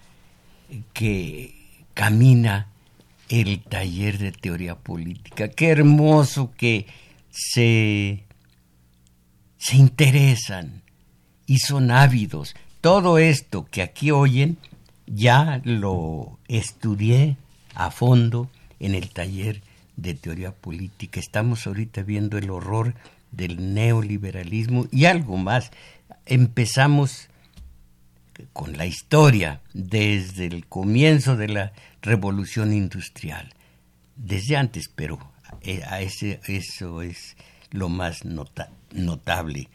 que 0.94 1.54
camina 1.92 2.68
el 3.28 3.60
taller 3.60 4.16
de 4.16 4.32
teoría 4.32 4.76
política. 4.76 5.48
Qué 5.48 5.68
hermoso 5.68 6.52
que 6.56 6.86
se, 7.30 8.24
se 9.58 9.76
interesan 9.76 10.82
y 11.46 11.58
son 11.58 11.90
ávidos. 11.90 12.54
Todo 12.80 13.18
esto 13.18 13.66
que 13.70 13.82
aquí 13.82 14.10
oyen 14.10 14.56
ya 15.06 15.60
lo 15.64 16.38
estudié 16.48 17.36
a 17.74 17.90
fondo 17.90 18.48
en 18.80 18.94
el 18.94 19.10
taller 19.10 19.62
de 19.96 20.14
teoría 20.14 20.52
política. 20.52 21.20
Estamos 21.20 21.66
ahorita 21.66 22.02
viendo 22.04 22.38
el 22.38 22.48
horror 22.48 22.94
del 23.32 23.74
neoliberalismo 23.74 24.86
y 24.92 25.06
algo 25.06 25.36
más. 25.36 25.70
Empezamos 26.26 27.28
con 28.52 28.76
la 28.76 28.86
historia 28.86 29.60
desde 29.74 30.46
el 30.46 30.66
comienzo 30.66 31.36
de 31.36 31.48
la 31.48 31.72
revolución 32.00 32.72
industrial, 32.72 33.54
desde 34.16 34.56
antes, 34.56 34.88
pero 34.94 35.18
eh, 35.62 35.82
a 35.86 36.00
ese, 36.00 36.40
eso 36.46 37.02
es 37.02 37.36
lo 37.70 37.88
más 37.88 38.24
notable. 38.24 39.68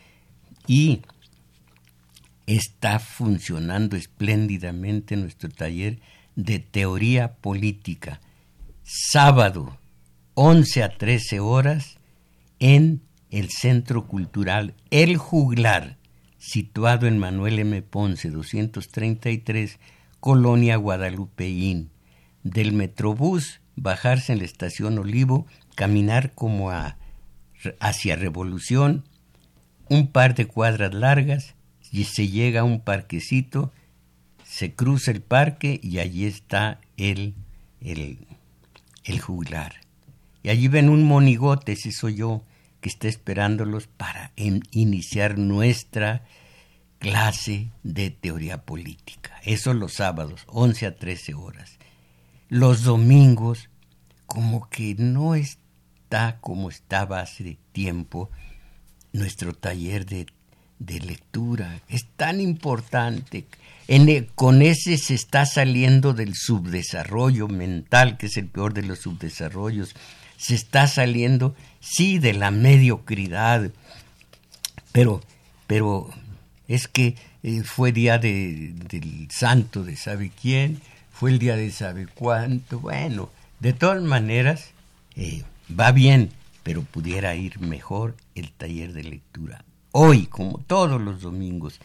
Y 0.68 1.02
está 2.46 3.00
funcionando 3.00 3.96
espléndidamente 3.96 5.16
nuestro 5.16 5.50
taller 5.50 6.00
de 6.36 6.60
teoría 6.60 7.34
política. 7.34 8.22
Sábado 8.84 9.78
11 10.36 10.84
a 10.84 10.98
13 10.98 11.40
horas 11.40 11.98
en 12.60 13.02
el 13.32 13.50
Centro 13.50 14.08
Cultural 14.08 14.74
El 14.90 15.18
Juglar, 15.18 15.98
situado 16.38 17.08
en 17.08 17.18
Manuel 17.18 17.60
M. 17.60 17.82
Ponce 17.82 18.30
233, 18.30 19.80
Colonia 20.20 20.78
Guadalupeín. 20.78 21.92
Del 22.44 22.72
Metrobús, 22.72 23.60
bajarse 23.76 24.32
en 24.32 24.40
la 24.40 24.46
estación 24.46 24.98
Olivo, 25.00 25.48
caminar 25.76 26.34
como 26.34 26.72
a, 26.72 26.98
hacia 27.80 28.16
Revolución, 28.16 29.04
un 29.90 30.08
par 30.08 30.34
de 30.36 30.46
cuadras 30.46 30.94
largas, 30.94 31.56
y 31.92 32.06
se 32.06 32.28
llega 32.30 32.62
a 32.62 32.64
un 32.64 32.82
parquecito, 32.82 33.72
se 34.44 34.74
cruza 34.74 35.12
el 35.12 35.22
parque 35.22 35.80
y 35.84 36.00
allí 36.00 36.26
está 36.26 36.80
el, 36.96 37.34
el, 37.82 38.20
el 39.04 39.20
juglar. 39.20 39.76
Y 40.44 40.50
allí 40.50 40.68
ven 40.68 40.90
un 40.90 41.04
monigote, 41.04 41.74
ese 41.74 41.92
soy 41.92 42.16
yo, 42.16 42.44
está 42.88 43.08
esperándolos 43.08 43.88
para 43.88 44.32
iniciar 44.36 45.38
nuestra 45.38 46.24
clase 47.00 47.72
de 47.84 48.10
teoría 48.10 48.64
política. 48.64 49.40
Eso 49.44 49.74
los 49.74 49.94
sábados, 49.94 50.44
11 50.48 50.86
a 50.88 50.96
13 50.96 51.34
horas. 51.34 51.78
Los 52.50 52.84
domingos, 52.84 53.70
como 54.26 54.70
que 54.70 54.96
no 54.96 55.36
está 55.36 56.40
como 56.42 56.70
estaba 56.70 57.20
hace 57.20 57.58
tiempo 57.72 58.30
nuestro 59.14 59.54
taller 59.54 60.06
de, 60.06 60.28
de 60.80 61.00
lectura. 61.00 61.82
Es 61.90 62.08
tan 62.16 62.40
importante. 62.40 63.48
E, 63.88 64.28
con 64.36 64.62
ese 64.62 64.98
se 64.98 65.16
está 65.16 65.46
saliendo 65.46 66.14
del 66.14 66.36
subdesarrollo 66.36 67.48
mental, 67.48 68.18
que 68.18 68.28
es 68.28 68.38
el 68.38 68.48
peor 68.48 68.74
de 68.74 68.84
los 68.84 69.00
subdesarrollos. 69.00 69.96
Se 70.38 70.56
está 70.56 70.88
saliendo, 70.88 71.56
sí, 71.90 72.20
de 72.20 72.34
la 72.34 72.52
mediocridad. 72.52 73.72
Pero, 74.92 75.22
pero 75.68 76.10
es 76.68 76.88
que 76.88 77.16
eh, 77.44 77.64
fue 77.64 77.92
día 77.92 78.18
de, 78.18 78.74
del 78.90 79.28
santo 79.32 79.84
de 79.84 79.96
sabe 79.96 80.32
quién, 80.42 80.82
fue 81.12 81.32
el 81.32 81.40
día 81.40 81.56
de 81.56 81.72
sabe 81.72 82.08
cuánto. 82.08 82.80
Bueno, 82.80 83.30
de 83.60 83.74
todas 83.74 84.02
maneras, 84.04 84.72
eh, 85.16 85.44
va 85.68 85.92
bien, 85.92 86.32
pero 86.64 86.84
pudiera 86.84 87.36
ir 87.36 87.60
mejor 87.60 88.16
el 88.36 88.52
taller 88.52 88.94
de 88.94 89.04
lectura. 89.04 89.64
Hoy, 89.92 90.28
como 90.28 90.60
todos 90.60 91.02
los 91.02 91.22
domingos, 91.22 91.80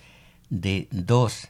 de 0.51 0.89
dos, 0.91 1.49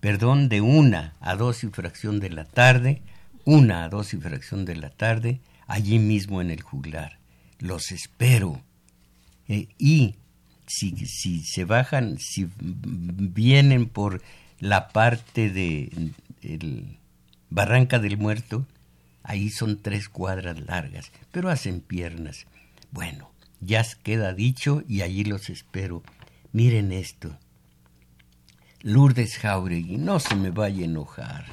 perdón, 0.00 0.48
de 0.50 0.60
una 0.60 1.14
a 1.20 1.34
dos 1.34 1.64
y 1.64 1.68
fracción 1.68 2.20
de 2.20 2.30
la 2.30 2.44
tarde, 2.44 3.00
una 3.44 3.84
a 3.84 3.88
dos 3.88 4.12
y 4.12 4.18
fracción 4.18 4.64
de 4.64 4.76
la 4.76 4.90
tarde, 4.90 5.40
allí 5.66 5.98
mismo 5.98 6.42
en 6.42 6.50
el 6.50 6.60
juglar. 6.60 7.18
Los 7.58 7.92
espero. 7.92 8.62
Eh, 9.48 9.68
y 9.78 10.16
si, 10.66 10.94
si 11.06 11.42
se 11.42 11.64
bajan, 11.64 12.18
si 12.18 12.48
vienen 12.58 13.88
por 13.88 14.22
la 14.60 14.88
parte 14.88 15.50
de 15.50 16.12
el 16.42 16.98
Barranca 17.50 17.98
del 17.98 18.18
Muerto, 18.18 18.66
ahí 19.22 19.50
son 19.50 19.80
tres 19.80 20.08
cuadras 20.08 20.60
largas, 20.60 21.12
pero 21.30 21.50
hacen 21.50 21.80
piernas. 21.80 22.46
Bueno, 22.90 23.30
ya 23.60 23.84
queda 24.02 24.32
dicho 24.32 24.82
y 24.88 25.02
allí 25.02 25.24
los 25.24 25.50
espero. 25.50 26.02
Miren 26.52 26.92
esto. 26.92 27.36
Lourdes 28.82 29.38
Jauregui, 29.38 29.96
no 29.96 30.20
se 30.20 30.34
me 30.34 30.50
vaya 30.50 30.82
a 30.82 30.84
enojar. 30.84 31.46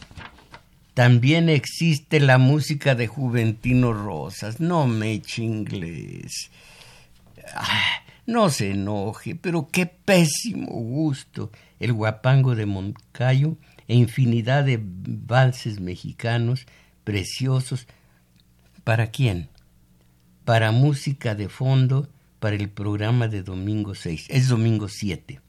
También 0.94 1.48
existe 1.48 2.20
la 2.20 2.38
música 2.38 2.96
de 2.96 3.08
Juventino 3.08 3.94
Rosas, 3.94 4.60
no 4.60 4.88
me 4.88 5.14
eche 5.14 5.42
inglés. 5.42 6.52
Ah, 7.56 8.04
no 8.26 8.50
se 8.50 8.72
enoje, 8.72 9.36
pero 9.36 9.70
qué 9.72 9.86
pésimo 9.86 10.68
gusto. 10.68 11.52
El 11.80 11.94
guapango 11.94 12.56
de 12.56 12.66
Moncayo 12.66 13.58
e 13.88 13.96
infinidad 13.96 14.66
de 14.66 14.80
valses 14.82 15.80
mexicanos 15.80 16.66
preciosos. 17.04 17.88
¿Para 18.84 19.08
quién? 19.08 19.50
Para 20.46 20.72
música 20.72 21.36
de 21.36 21.50
fondo 21.50 22.10
para 22.40 22.56
el 22.56 22.70
programa 22.70 23.28
de 23.28 23.44
domingo 23.44 23.96
6. 23.96 24.26
Es 24.30 24.48
domingo 24.48 24.88
7. 24.90 25.40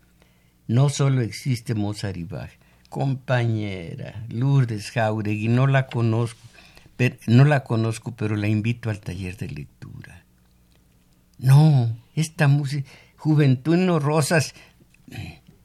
No 0.68 0.88
solo 0.88 1.20
existe 1.20 1.74
Mozart 1.74 2.16
y 2.16 2.24
Bach. 2.24 2.50
Compañera, 2.92 4.22
Lourdes 4.28 4.90
Jauregui, 4.90 5.48
no 5.48 5.66
la 5.66 5.86
conozco, 5.86 6.38
pero, 6.98 7.16
no 7.26 7.46
la 7.46 7.64
conozco, 7.64 8.14
pero 8.14 8.36
la 8.36 8.48
invito 8.48 8.90
al 8.90 9.00
taller 9.00 9.38
de 9.38 9.48
lectura. 9.48 10.26
No, 11.38 11.96
esta 12.14 12.48
música, 12.48 12.86
Juventud 13.16 13.78
no 13.78 13.98
Rosas, 13.98 14.54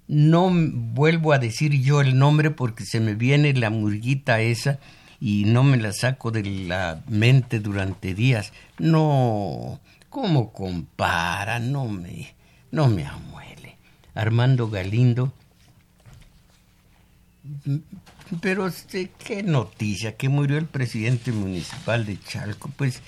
no 0.07 0.49
vuelvo 0.53 1.33
a 1.33 1.37
decir 1.37 1.73
yo 1.81 1.99
el 1.99 2.17
nombre 2.17 2.49
porque 2.49 2.85
se 2.85 3.01
me 3.01 3.13
viene 3.13 3.51
la 3.51 3.71
murguita 3.71 4.39
esa 4.39 4.79
y 5.19 5.43
no 5.43 5.65
me 5.65 5.75
la 5.75 5.91
saco 5.91 6.31
de 6.31 6.45
la 6.45 7.03
mente 7.09 7.59
durante 7.59 8.13
días. 8.13 8.53
No, 8.79 9.81
¿cómo 10.09 10.53
compara? 10.53 11.59
No 11.59 11.89
me, 11.89 12.35
no 12.71 12.87
me 12.87 13.05
amuele. 13.05 13.75
Armando 14.15 14.69
Galindo. 14.69 15.33
Pero 18.41 18.67
este, 18.67 19.11
qué 19.23 19.43
noticia, 19.43 20.15
que 20.15 20.29
murió 20.29 20.57
el 20.57 20.65
presidente 20.65 21.31
municipal 21.31 22.05
de 22.05 22.19
Chalco. 22.19 22.69
Pues 22.75 23.01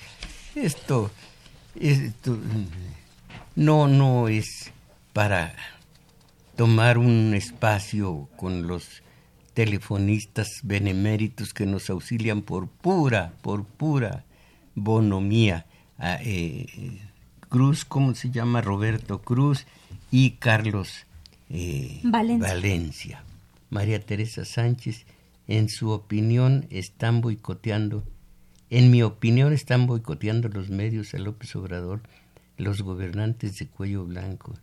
esto, 0.54 1.10
esto 1.78 2.38
no, 3.56 3.88
no 3.88 4.28
es 4.28 4.72
para 5.12 5.54
tomar 6.56 6.98
un 6.98 7.34
espacio 7.34 8.28
con 8.36 8.66
los 8.66 9.02
telefonistas 9.54 10.60
beneméritos 10.62 11.52
que 11.52 11.66
nos 11.66 11.90
auxilian 11.90 12.42
por 12.42 12.68
pura, 12.68 13.32
por 13.42 13.64
pura 13.64 14.24
bonomía. 14.74 15.66
Ah, 15.98 16.18
eh, 16.22 16.66
Cruz, 17.48 17.84
¿cómo 17.84 18.14
se 18.14 18.30
llama? 18.30 18.60
Roberto 18.60 19.20
Cruz 19.20 19.66
y 20.10 20.32
Carlos 20.32 21.06
eh, 21.50 22.00
Valencia. 22.04 23.24
María 23.70 24.00
Teresa 24.00 24.44
Sánchez, 24.44 25.06
en 25.48 25.68
su 25.68 25.90
opinión, 25.90 26.66
están 26.70 27.20
boicoteando, 27.20 28.04
en 28.68 28.90
mi 28.90 29.02
opinión, 29.02 29.52
están 29.52 29.86
boicoteando 29.86 30.48
los 30.48 30.70
medios 30.70 31.14
a 31.14 31.18
López 31.18 31.56
Obrador, 31.56 32.02
los 32.56 32.82
gobernantes 32.82 33.58
de 33.58 33.66
cuello 33.66 34.04
blanco. 34.04 34.54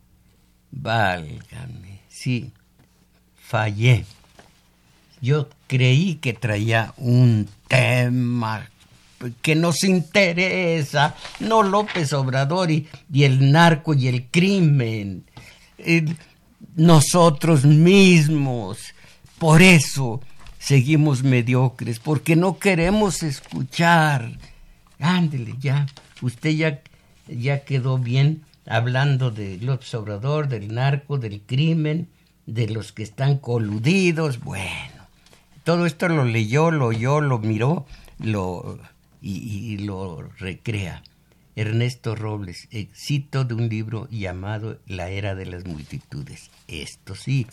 Válgame, 0.72 2.02
sí, 2.08 2.52
fallé. 3.36 4.06
Yo 5.22 5.50
creí 5.68 6.16
que 6.16 6.34
traía 6.34 6.94
un 6.98 7.50
tema 7.68 8.70
que 9.42 9.56
nos 9.56 9.84
interesa, 9.84 11.16
no 11.40 11.64
López 11.64 12.14
Obrador 12.14 12.70
y, 12.70 12.88
el 13.14 13.52
narco 13.52 13.94
y 13.94 14.08
el 14.08 14.28
crimen, 14.28 15.26
nosotros 16.76 17.66
mismos. 17.66 18.94
Por 19.40 19.62
eso 19.62 20.22
seguimos 20.60 21.24
mediocres, 21.24 22.00
porque 22.00 22.36
no 22.36 22.60
queremos 22.60 23.24
escuchar. 23.24 24.32
Ándele, 25.00 25.56
ya, 25.60 25.86
usted 26.22 26.52
ya, 26.52 26.82
ya 27.28 27.64
quedó 27.64 27.98
bien 28.00 28.44
hablando 28.66 29.32
de 29.32 29.58
López 29.58 29.94
Obrador, 29.94 30.48
del 30.48 30.74
narco, 30.74 31.18
del 31.18 31.42
crimen, 31.42 32.10
de 32.46 32.68
los 32.68 32.92
que 32.92 33.04
están 33.04 33.38
coludidos. 33.38 34.40
Bueno, 34.40 35.08
todo 35.64 35.86
esto 35.86 36.10
lo 36.10 36.26
leyó, 36.26 36.72
lo 36.72 36.88
oyó, 36.88 37.22
lo 37.22 37.40
miró, 37.40 37.86
lo 38.20 38.80
y, 39.22 39.78
lo 39.80 40.24
recrea. 40.40 41.04
Ernesto 41.56 42.16
Robles, 42.16 42.68
cito 42.94 43.44
de 43.44 43.56
un 43.56 43.68
libro 43.68 44.08
llamado 44.12 44.80
La 44.86 45.10
Era 45.10 45.34
de 45.34 45.48
las 45.48 45.66
Multitudes. 45.66 46.52
Esto 46.68 47.16
sí, 47.16 47.48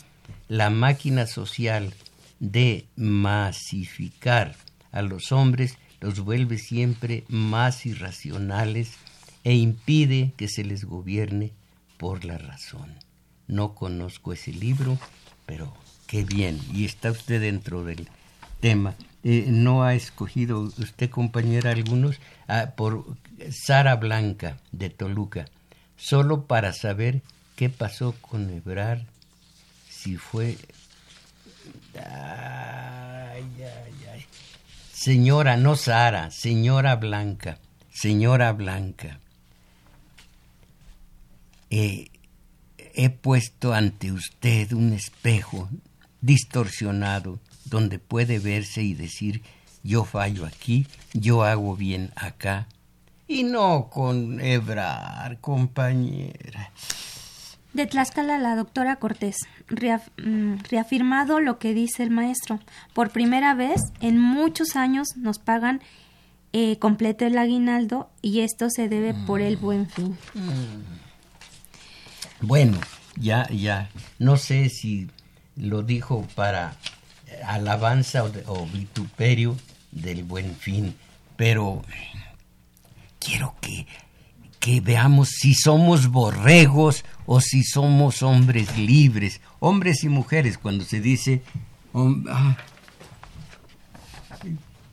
la 0.49 0.71
máquina 0.71 1.27
social 1.27 1.93
de 2.41 2.87
masificar 2.97 4.57
a 4.93 5.03
los 5.03 5.33
hombres 5.33 5.79
los 6.01 6.21
vuelve 6.21 6.59
siempre 6.59 7.25
más 7.29 7.87
irracionales 7.87 8.93
e 9.43 9.55
impide 9.55 10.33
que 10.37 10.49
se 10.49 10.65
les 10.65 10.85
gobierne 10.85 11.53
por 11.97 12.25
la 12.25 12.39
razón. 12.39 12.95
No 13.47 13.75
conozco 13.75 14.33
ese 14.33 14.53
libro, 14.53 14.99
pero 15.47 15.75
qué 16.07 16.25
bien. 16.25 16.61
Y 16.73 16.85
está 16.85 17.11
usted 17.11 17.41
dentro 17.41 17.85
del 17.85 18.09
tema. 18.61 18.95
Eh, 19.23 19.47
no 19.49 19.85
ha 19.85 19.95
escogido 19.95 20.61
usted, 20.61 21.09
compañera, 21.09 21.71
algunos, 21.71 22.17
ah, 22.49 22.73
por 22.77 23.17
Sara 23.51 23.97
Blanca 23.97 24.59
de 24.73 24.91
Toluca, 24.91 25.47
solo 25.97 26.45
para 26.47 26.73
saber 26.73 27.23
qué 27.57 27.71
pasó 27.71 28.15
con 28.21 28.51
Ebrar, 28.51 29.07
si 30.05 30.19
fue... 30.19 30.59
Ay, 31.95 33.43
ay. 34.13 34.27
Señora, 34.93 35.57
no 35.57 35.77
Sara, 35.77 36.31
señora 36.31 36.97
Blanca, 36.97 37.59
señora 37.91 38.53
Blanca. 38.53 39.19
Eh, 41.71 42.11
he 42.77 43.09
puesto 43.09 43.73
ante 43.73 44.13
usted 44.13 44.73
un 44.73 44.93
espejo 44.93 45.71
distorsionado 46.21 47.41
donde 47.65 47.99
puede 47.99 48.39
verse 48.39 48.83
y 48.83 48.93
decir 48.93 49.43
yo 49.83 50.05
fallo 50.05 50.45
aquí, 50.45 50.87
yo 51.15 51.45
hago 51.45 51.77
bien 51.77 52.13
acá, 52.17 52.69
y 53.27 53.43
no 53.43 53.89
con 53.91 54.39
hebrar, 54.41 55.39
compañera. 55.41 56.71
De 57.75 57.87
Tlaxcala, 57.87 58.39
la 58.39 58.57
doctora 58.57 58.97
Cortés, 58.97 59.37
mm, 59.69 60.55
reafirmado 60.71 61.41
lo 61.41 61.59
que 61.59 61.75
dice 61.75 62.03
el 62.05 62.11
maestro. 62.11 62.61
Por 62.93 63.11
primera 63.11 63.55
vez 63.55 63.81
en 64.01 64.19
muchos 64.19 64.77
años 64.77 65.09
nos 65.17 65.39
pagan 65.39 65.83
eh, 66.53 66.79
completo 66.79 67.27
el 67.27 67.37
aguinaldo 67.37 68.09
y 68.23 68.41
esto 68.41 68.71
se 68.71 68.89
debe 68.89 69.13
por 69.27 69.41
el 69.41 69.57
buen 69.57 69.91
fin. 69.91 70.17
Mm. 70.35 70.83
Bueno, 72.47 72.79
ya, 73.17 73.49
ya, 73.49 73.91
no 74.21 74.37
sé 74.37 74.69
si 74.69 75.11
lo 75.57 75.83
dijo 75.83 76.27
para 76.35 76.77
alabanza 77.45 78.25
o, 78.47 78.67
vituperio 78.67 79.57
del 79.91 80.25
buen 80.25 80.55
fin, 80.55 80.95
pero 81.37 81.83
quiero 83.19 83.55
que, 83.61 83.87
que 84.65 84.81
veamos 84.81 85.29
si 85.29 85.53
somos 85.53 86.09
borregos 86.09 87.05
o 87.27 87.43
si 87.43 87.63
somos 87.65 88.23
hombres 88.23 88.79
libres, 88.79 89.43
hombres 89.61 90.05
y 90.05 90.09
mujeres, 90.09 90.57
cuando 90.57 90.87
se 90.87 91.03
dice, 91.03 91.43
ah, 91.93 92.57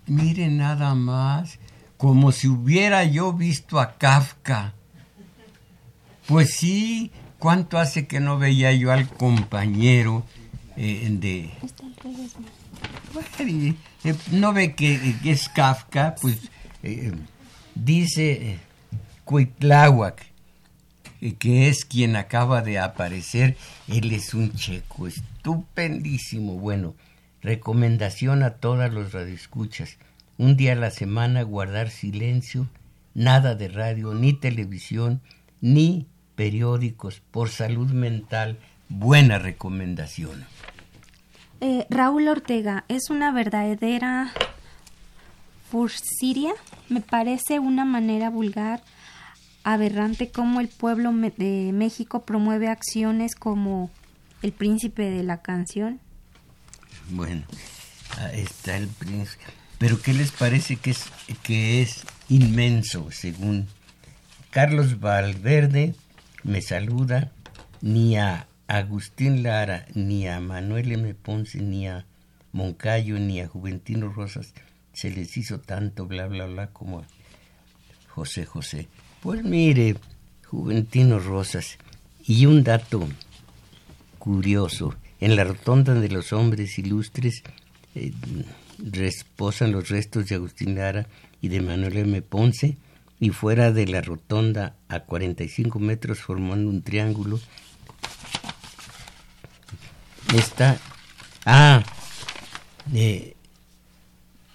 mire 0.08 0.50
nada 0.50 0.94
más, 0.94 1.58
como 1.96 2.34
si 2.34 2.50
hubiera 2.50 3.06
yo 3.06 3.32
visto 3.32 3.80
a 3.80 3.94
Kafka. 3.98 4.74
Pues 6.28 6.54
sí, 6.54 7.10
¿cuánto 7.40 7.80
hace 7.80 8.08
que 8.08 8.20
no 8.20 8.38
veía 8.38 8.74
yo 8.74 8.92
al 8.92 9.08
compañero 9.08 10.26
eh, 10.76 11.08
de... 11.12 11.50
Eh, 14.04 14.16
no 14.34 14.52
ve 14.52 14.76
que, 14.76 15.16
es 15.24 15.48
Kafka, 15.48 16.16
pues 16.22 16.40
eh, 16.84 17.14
dice 17.74 18.60
Cuitláhuac, 19.32 20.26
que 21.40 21.70
es 21.70 21.86
quien 21.86 22.18
acaba 22.18 22.62
de 22.62 22.80
aparecer, 22.80 23.56
él 23.88 24.12
es 24.12 24.34
un 24.34 24.52
checo 24.52 25.08
estupendísimo. 25.08 26.56
Bueno, 26.60 26.96
recomendación 27.42 28.44
a 28.44 28.56
todas 28.56 28.94
los 28.94 29.14
radioescuchas. 29.14 29.96
Un 30.38 30.58
día 30.58 30.74
a 30.74 30.76
la 30.76 30.92
semana 30.92 31.44
guardar 31.44 31.92
silencio, 31.92 32.68
nada 33.14 33.56
de 33.56 33.70
radio, 33.70 34.14
ni 34.14 34.34
televisión, 34.34 35.22
ni 35.62 36.08
periódicos 36.36 37.22
por 37.32 37.48
salud 37.48 37.90
mental. 37.90 38.60
Buena 38.90 39.40
recomendación. 39.40 40.46
Eh, 41.62 41.86
Raúl 41.90 42.28
Ortega, 42.28 42.84
es 42.90 43.10
una 43.10 43.32
verdadera 43.32 44.34
fursiria. 45.70 46.52
Me 46.90 47.00
parece 47.00 47.60
una 47.60 47.86
manera 47.86 48.30
vulgar, 48.30 48.82
aberrante, 49.64 50.32
como 50.32 50.60
el 50.60 50.68
pueblo 50.68 51.12
de 51.12 51.72
México 51.74 52.26
promueve 52.26 52.68
acciones 52.68 53.36
como 53.36 53.92
el 54.42 54.52
príncipe 54.52 55.10
de 55.10 55.24
la 55.24 55.42
canción. 55.42 56.00
Bueno, 57.10 57.44
ahí 58.18 58.42
está 58.42 58.78
el 58.78 58.88
príncipe. 58.88 59.44
Pero 59.78 60.02
¿qué 60.02 60.14
les 60.14 60.32
parece 60.32 60.76
que 60.76 60.92
es, 60.92 61.06
que 61.44 61.82
es 61.82 62.04
inmenso, 62.30 63.10
según 63.12 63.68
Carlos 64.52 65.00
Valverde 65.00 65.96
me 66.44 66.62
saluda, 66.62 67.32
ni 67.82 68.18
a 68.18 68.48
Agustín 68.68 69.44
Lara, 69.44 69.86
ni 69.94 70.28
a 70.28 70.40
Manuel 70.40 70.92
M. 70.92 71.14
Ponce, 71.16 71.60
ni 71.60 71.88
a 71.88 72.06
Moncayo, 72.52 73.18
ni 73.18 73.40
a 73.40 73.48
Juventino 73.48 74.10
Rosas 74.10 74.54
se 74.94 75.10
les 75.10 75.38
hizo 75.38 75.60
tanto 75.60 76.06
bla 76.06 76.28
bla 76.28 76.46
bla 76.46 76.68
como 76.68 77.00
a 77.00 77.08
José 78.10 78.46
José. 78.46 78.88
Pues 79.22 79.44
mire, 79.44 79.98
Juventino 80.48 81.20
Rosas, 81.20 81.78
y 82.26 82.48
un 82.48 82.64
dato 82.64 83.08
curioso, 84.18 84.96
en 85.20 85.36
la 85.36 85.44
rotonda 85.44 85.94
de 85.94 86.10
los 86.10 86.34
hombres 86.34 86.80
ilustres 86.80 87.44
eh, 87.94 88.14
reposan 88.80 89.72
los 89.72 89.90
restos 89.90 90.28
de 90.28 90.36
Agustín 90.36 90.76
Lara 90.76 91.08
y 91.40 91.50
de 91.50 91.62
Manuel 91.62 91.98
M. 91.98 92.22
Ponce, 92.24 92.78
y 93.20 93.30
fuera 93.30 93.72
de 93.72 93.86
la 93.86 94.02
rotonda 94.02 94.76
a 94.90 95.02
45 95.02 95.78
metros 95.78 96.20
formando 96.20 96.72
un 96.72 96.82
triángulo 96.82 97.40
está, 100.34 100.80
ah, 101.46 101.84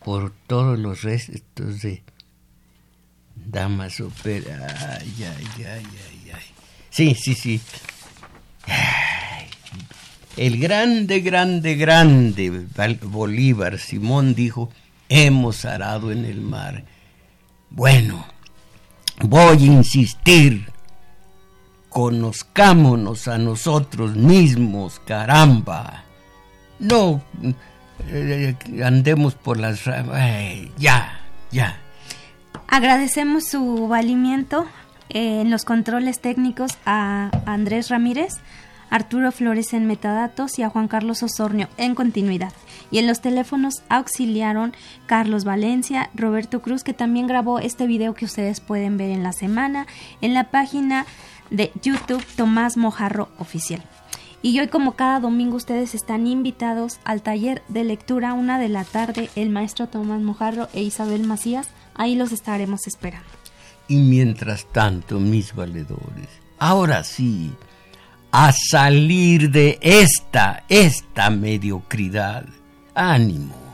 por 0.05 0.33
todos 0.49 0.77
los 0.77 1.03
restos 1.03 1.83
de 1.83 2.03
damas 3.37 4.01
opera, 4.01 4.66
ay, 5.01 5.14
ay, 5.18 5.47
ay, 5.59 5.64
ay, 5.64 6.30
ay. 6.34 6.43
Sí, 6.91 7.14
sí, 7.14 7.34
sí. 7.34 7.61
El 10.37 10.59
grande, 10.59 11.20
grande, 11.20 11.74
grande 11.76 12.66
Bolívar 13.03 13.78
Simón 13.78 14.34
dijo, 14.34 14.70
hemos 15.09 15.64
arado 15.64 16.11
en 16.11 16.24
el 16.24 16.41
mar. 16.41 16.84
Bueno, 17.70 18.26
voy 19.20 19.57
a 19.62 19.66
insistir 19.66 20.70
conozcámonos 21.89 23.28
a 23.28 23.39
nosotros 23.39 24.16
mismos, 24.16 25.01
caramba. 25.07 26.05
No 26.78 27.22
eh, 28.09 28.55
andemos 28.84 29.34
por 29.34 29.59
las... 29.59 29.84
ya, 30.78 31.20
ya. 31.51 31.80
Agradecemos 32.69 33.45
su 33.45 33.89
valimiento 33.89 34.67
en 35.09 35.51
los 35.51 35.64
controles 35.64 36.21
técnicos 36.21 36.73
a 36.85 37.31
Andrés 37.47 37.89
Ramírez, 37.89 38.35
Arturo 38.91 39.33
Flores 39.33 39.73
en 39.73 39.87
metadatos 39.87 40.59
y 40.59 40.62
a 40.62 40.69
Juan 40.69 40.89
Carlos 40.89 41.23
Osornio 41.23 41.69
en 41.77 41.95
continuidad. 41.95 42.53
Y 42.91 42.99
en 42.99 43.07
los 43.07 43.21
teléfonos 43.21 43.83
auxiliaron 43.89 44.75
Carlos 45.07 45.45
Valencia, 45.45 46.11
Roberto 46.14 46.61
Cruz, 46.62 46.85
que 46.85 46.93
también 46.93 47.27
grabó 47.27 47.59
este 47.59 47.87
video 47.87 48.14
que 48.14 48.25
ustedes 48.25 48.61
pueden 48.61 48.97
ver 48.97 49.11
en 49.11 49.23
la 49.23 49.33
semana 49.33 49.87
en 50.21 50.35
la 50.35 50.51
página 50.51 51.07
de 51.51 51.73
YouTube 51.83 52.25
Tomás 52.37 52.77
Mojarro 52.77 53.29
Oficial. 53.39 53.83
Y 54.43 54.61
hoy 54.61 54.69
como 54.69 54.93
cada 54.93 55.19
domingo 55.19 55.57
ustedes 55.57 55.95
están 55.95 56.27
invitados 56.27 57.01
al 57.05 57.23
taller 57.23 57.62
de 57.69 57.85
lectura 57.85 58.35
una 58.35 58.59
de 58.59 58.69
la 58.69 58.85
tarde, 58.85 59.31
el 59.35 59.51
maestro 59.51 59.89
Tomás 59.89 60.21
Mojarro 60.21 60.69
e 60.73 60.83
Isabel 60.83 61.27
Macías, 61.27 61.69
ahí 61.97 62.14
los 62.14 62.32
estaremos 62.32 62.86
esperando. 62.86 63.26
Y 63.88 63.97
mientras 63.97 64.66
tanto, 64.72 65.20
mis 65.20 65.55
valedores, 65.55 66.28
ahora 66.59 67.05
sí, 67.05 67.53
a 68.32 68.53
salir 68.53 69.51
de 69.51 69.78
esta, 69.80 70.64
esta 70.68 71.30
mediocridad, 71.30 72.44
ánimo 72.94 73.66